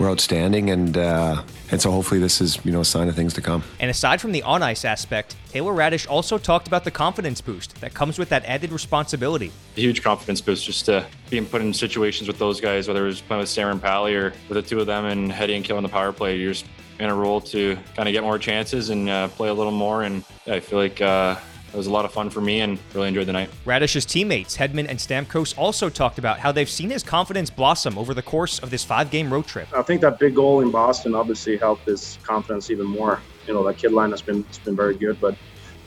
were 0.00 0.08
outstanding, 0.08 0.70
and 0.70 0.96
uh, 0.96 1.42
and 1.70 1.80
so 1.80 1.90
hopefully 1.92 2.18
this 2.20 2.40
is 2.40 2.58
you 2.64 2.72
know 2.72 2.80
a 2.80 2.84
sign 2.84 3.08
of 3.08 3.14
things 3.14 3.34
to 3.34 3.42
come. 3.42 3.62
And 3.78 3.90
aside 3.90 4.20
from 4.20 4.32
the 4.32 4.42
on 4.42 4.62
ice 4.62 4.84
aspect, 4.84 5.36
Taylor 5.50 5.72
Raddysh 5.72 6.08
also 6.08 6.38
talked 6.38 6.66
about 6.66 6.84
the 6.84 6.90
confidence 6.90 7.40
boost 7.40 7.80
that 7.80 7.94
comes 7.94 8.18
with 8.18 8.30
that 8.30 8.44
added 8.46 8.72
responsibility. 8.72 9.52
A 9.76 9.80
huge 9.80 10.02
confidence 10.02 10.40
boost 10.40 10.64
just 10.64 10.86
to 10.86 11.06
being 11.28 11.46
put 11.46 11.60
in 11.60 11.72
situations 11.72 12.26
with 12.26 12.38
those 12.38 12.60
guys, 12.60 12.88
whether 12.88 13.04
it 13.04 13.08
was 13.08 13.20
playing 13.20 13.40
with 13.40 13.48
Sarah 13.48 13.70
and 13.70 13.80
Pally 13.80 14.14
or 14.14 14.32
with 14.48 14.56
the 14.56 14.62
two 14.62 14.80
of 14.80 14.86
them 14.86 15.04
and 15.04 15.30
heading 15.30 15.56
and 15.56 15.64
killing 15.64 15.82
the 15.82 15.88
power 15.88 16.12
play. 16.12 16.36
You're 16.38 16.52
just 16.52 16.66
in 16.98 17.08
a 17.08 17.14
role 17.14 17.40
to 17.40 17.76
kind 17.96 18.08
of 18.08 18.12
get 18.12 18.22
more 18.22 18.38
chances 18.38 18.90
and 18.90 19.08
uh, 19.08 19.28
play 19.28 19.48
a 19.48 19.54
little 19.54 19.72
more. 19.72 20.02
And 20.02 20.24
I 20.46 20.60
feel 20.60 20.78
like 20.78 21.00
uh, 21.00 21.36
it 21.72 21.76
was 21.76 21.86
a 21.86 21.90
lot 21.90 22.04
of 22.04 22.12
fun 22.12 22.30
for 22.30 22.40
me 22.40 22.60
and 22.60 22.78
really 22.94 23.08
enjoyed 23.08 23.26
the 23.26 23.32
night. 23.32 23.50
Raddysh's 23.64 24.04
teammates, 24.04 24.56
Hedman 24.56 24.86
and 24.88 24.98
Stamkos, 24.98 25.56
also 25.56 25.88
talked 25.88 26.18
about 26.18 26.38
how 26.38 26.52
they've 26.52 26.68
seen 26.68 26.90
his 26.90 27.02
confidence 27.02 27.50
blossom 27.50 27.96
over 27.96 28.14
the 28.14 28.22
course 28.22 28.58
of 28.58 28.70
this 28.70 28.84
five 28.84 29.10
game 29.10 29.32
road 29.32 29.46
trip. 29.46 29.68
I 29.74 29.82
think 29.82 30.00
that 30.00 30.18
big 30.18 30.34
goal 30.34 30.60
in 30.60 30.70
Boston 30.70 31.14
obviously 31.14 31.56
helped 31.56 31.86
his 31.86 32.18
confidence 32.22 32.70
even 32.70 32.86
more. 32.86 33.20
You 33.46 33.54
know, 33.54 33.64
that 33.64 33.78
kid 33.78 33.92
line 33.92 34.10
has 34.10 34.22
been, 34.22 34.42
has 34.44 34.58
been 34.58 34.76
very 34.76 34.96
good, 34.96 35.20
but 35.20 35.36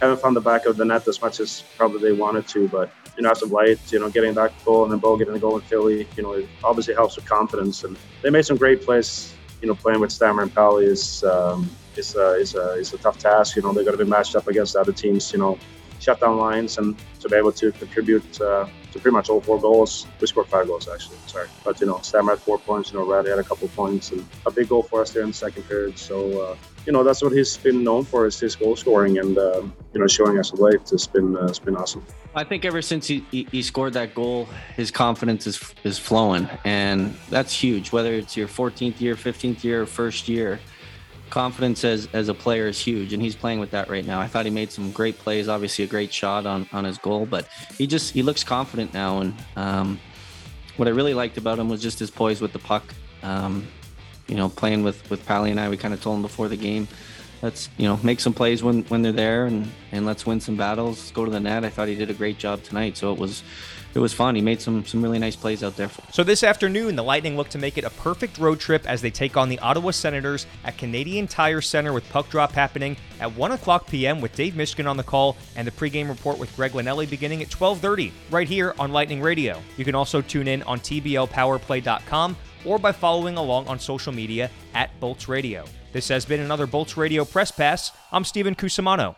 haven't 0.02 0.22
found 0.22 0.36
the 0.36 0.42
back 0.42 0.66
of 0.66 0.78
the 0.78 0.86
net 0.86 1.08
as 1.08 1.22
much 1.22 1.40
as 1.40 1.64
probably 1.78 2.00
they 2.02 2.12
wanted 2.12 2.48
to. 2.50 2.68
But, 2.68 2.92
you 3.18 3.24
know, 3.24 3.32
as 3.32 3.42
of 3.42 3.52
late, 3.52 3.80
you 3.92 4.00
know, 4.00 4.10
getting 4.10 4.34
that 4.36 4.54
goal 4.66 4.84
and 4.84 4.92
then 4.92 5.00
Bo 5.00 5.18
getting 5.18 5.34
the 5.34 5.40
goal 5.40 5.56
in 5.56 5.62
Philly, 5.62 6.08
you 6.18 6.24
know, 6.24 6.34
it 6.34 6.50
obviously 6.64 6.94
helps 6.94 7.16
with 7.16 7.26
confidence. 7.26 7.84
And 7.84 7.98
they 8.22 8.30
made 8.30 8.46
some 8.46 8.58
great 8.58 8.84
plays. 8.84 9.33
You 9.64 9.70
know, 9.70 9.76
playing 9.76 10.02
with 10.02 10.12
Stammer 10.12 10.44
and 10.44 10.54
Pally 10.54 10.86
is, 10.86 11.24
um, 11.24 11.70
is, 11.96 12.18
a, 12.18 12.34
is, 12.34 12.54
a, 12.54 12.74
is 12.74 12.92
a 12.92 12.98
tough 12.98 13.18
task. 13.18 13.56
You 13.56 13.62
know, 13.62 13.72
they're 13.72 13.86
going 13.86 13.98
to 13.98 14.04
be 14.04 14.10
matched 14.10 14.36
up 14.36 14.50
against 14.50 14.76
other 14.76 14.92
teams, 14.92 15.32
you 15.32 15.40
know, 15.40 15.58
shut 16.04 16.20
down 16.20 16.38
lines 16.38 16.78
and 16.78 16.96
to 17.22 17.30
be 17.30 17.36
able 17.36 17.52
to 17.54 17.72
contribute 17.72 18.42
uh, 18.42 18.68
to 18.92 19.00
pretty 19.00 19.14
much 19.14 19.30
all 19.30 19.42
four 19.42 19.60
goals. 19.60 20.06
We 20.20 20.28
scored 20.28 20.48
five 20.48 20.68
goals 20.68 20.88
actually, 20.94 21.18
sorry. 21.28 21.48
But 21.64 21.80
you 21.80 21.88
know, 21.88 22.00
Stammer 22.02 22.32
had 22.32 22.40
four 22.40 22.60
points, 22.60 22.92
you 22.92 23.00
know, 23.00 23.06
Raddy 23.06 23.30
had 23.30 23.40
a 23.40 23.44
couple 23.44 23.68
points 23.70 24.12
and 24.12 24.26
a 24.46 24.52
big 24.52 24.68
goal 24.70 24.84
for 24.84 25.02
us 25.02 25.12
there 25.12 25.24
in 25.24 25.30
the 25.30 25.34
second 25.34 25.64
period. 25.64 25.98
So 25.98 26.18
uh, 26.42 26.56
you 26.86 26.92
know, 26.92 27.04
that's 27.04 27.22
what 27.22 27.32
he's 27.32 27.56
been 27.58 27.84
known 27.84 28.04
for 28.04 28.26
is 28.26 28.40
his 28.40 28.56
goal 28.56 28.76
scoring 28.76 29.18
and 29.18 29.38
uh, 29.38 29.62
you 29.94 30.00
know 30.00 30.08
showing 30.08 30.38
us 30.38 30.52
the 30.52 30.62
way. 30.62 30.72
It's 30.74 31.08
been 31.08 31.38
uh, 31.38 31.46
it's 31.46 31.60
been 31.60 31.78
awesome. 31.78 32.06
I 32.36 32.44
think 32.44 32.66
ever 32.66 32.82
since 32.82 33.08
he, 33.08 33.24
he, 33.30 33.62
scored 33.62 33.94
that 33.94 34.16
goal, 34.16 34.50
his 34.76 34.92
confidence 34.92 35.48
is 35.48 35.74
is 35.84 35.98
flowing, 35.98 36.50
and 36.66 37.16
that's 37.30 37.54
huge. 37.54 37.92
Whether 37.92 38.14
it's 38.14 38.36
your 38.36 38.48
14th 38.48 39.00
year, 39.00 39.16
15th 39.16 39.64
year, 39.64 39.86
first 39.86 40.28
year, 40.28 40.60
confidence 41.34 41.84
as 41.84 42.08
as 42.14 42.30
a 42.30 42.34
player 42.34 42.68
is 42.68 42.80
huge, 42.80 43.12
and 43.12 43.22
he's 43.22 43.36
playing 43.36 43.60
with 43.60 43.72
that 43.72 43.90
right 43.90 44.06
now. 44.06 44.22
I 44.22 44.28
thought 44.28 44.46
he 44.46 44.52
made 44.52 44.72
some 44.72 44.92
great 44.92 45.18
plays, 45.18 45.50
obviously 45.50 45.84
a 45.84 45.88
great 45.88 46.14
shot 46.14 46.46
on 46.46 46.70
on 46.72 46.84
his 46.84 47.00
goal, 47.00 47.26
but 47.26 47.48
he 47.76 47.88
just 47.88 48.14
he 48.14 48.22
looks 48.22 48.44
confident 48.44 48.94
now. 48.94 49.20
And 49.22 49.34
um, 49.56 50.00
what 50.78 50.88
I 50.88 50.92
really 50.92 51.16
liked 51.16 51.40
about 51.40 51.58
him 51.58 51.70
was 51.70 51.82
just 51.82 51.98
his 51.98 52.12
poise 52.12 52.40
with 52.40 52.54
the 52.54 52.60
puck. 52.60 52.84
Um, 53.24 53.68
you 54.28 54.36
know, 54.36 54.48
playing 54.48 54.84
with 54.84 55.10
with 55.10 55.26
Pally 55.26 55.50
and 55.50 55.60
I, 55.60 55.70
we 55.70 55.78
kind 55.78 55.94
of 55.94 56.02
told 56.04 56.18
him 56.18 56.22
before 56.22 56.50
the 56.50 56.56
game, 56.70 56.88
let's 57.44 57.70
you 57.78 57.88
know 57.88 58.00
make 58.02 58.20
some 58.22 58.34
plays 58.34 58.64
when 58.64 58.84
when 58.84 59.04
they're 59.04 59.12
there, 59.12 59.46
and 59.46 59.70
and 59.92 60.06
let's 60.06 60.26
win 60.26 60.40
some 60.40 60.56
battles. 60.56 60.98
let's 60.98 61.12
Go 61.12 61.26
to 61.26 61.32
the 61.32 61.40
net. 61.40 61.64
I 61.64 61.70
thought 61.70 61.88
he 61.88 61.96
did 61.96 62.10
a 62.10 62.14
great 62.14 62.40
job 62.40 62.64
tonight, 62.64 62.98
so 62.98 63.12
it 63.14 63.20
was 63.20 63.44
it 63.94 64.00
was 64.00 64.14
fun. 64.14 64.34
He 64.34 64.42
made 64.42 64.62
some 64.62 64.86
some 64.86 65.04
really 65.04 65.20
nice 65.20 65.36
plays 65.36 65.64
out 65.64 65.76
there. 65.76 65.92
So 66.12 66.24
this 66.24 66.42
afternoon, 66.42 66.96
the 66.96 67.04
Lightning 67.04 67.38
look 67.38 67.50
to 67.50 67.60
make 67.60 67.78
it 67.78 67.84
a 67.84 67.90
perfect 67.92 68.40
road 68.40 68.60
trip 68.60 68.88
as 68.88 69.02
they 69.02 69.12
take 69.12 69.38
on 69.38 69.50
the 69.50 69.60
Ottawa 69.60 69.92
Senators 69.92 70.48
at 70.64 70.78
Canadian 70.78 71.28
Tire 71.28 71.62
Center 71.62 71.94
with 71.94 72.10
puck 72.10 72.30
drop 72.30 72.54
happening 72.54 72.98
at 73.20 73.36
1 73.36 73.52
o'clock 73.52 73.88
p.m. 73.88 74.22
with 74.22 74.36
Dave 74.36 74.54
Mishkin 74.54 74.90
on 74.90 74.98
the 74.98 75.04
call 75.04 75.38
and 75.56 75.68
the 75.68 75.72
pregame 75.72 76.10
report 76.10 76.40
with 76.40 76.54
Greg 76.56 76.72
Linelli 76.72 77.08
beginning 77.08 77.42
at 77.42 77.50
12:30 77.50 78.12
right 78.32 78.48
here 78.48 78.74
on 78.80 78.92
Lightning 78.92 79.22
Radio. 79.22 79.62
You 79.78 79.86
can 79.86 79.96
also 79.96 80.22
tune 80.22 80.48
in 80.48 80.64
on 80.64 80.80
TBLPowerplay.com 80.80 82.38
or 82.66 82.80
by 82.80 82.94
following 82.94 83.36
along 83.36 83.68
on 83.68 83.78
social 83.78 84.14
media 84.14 84.50
at 84.74 84.98
Bolts 85.02 85.28
Radio. 85.28 85.66
This 85.94 86.08
has 86.08 86.26
been 86.26 86.40
another 86.40 86.66
Bolts 86.66 86.98
Radio 86.98 87.24
Press 87.24 87.52
Pass. 87.52 87.92
I'm 88.12 88.24
Stephen 88.24 88.56
Cusimano. 88.56 89.16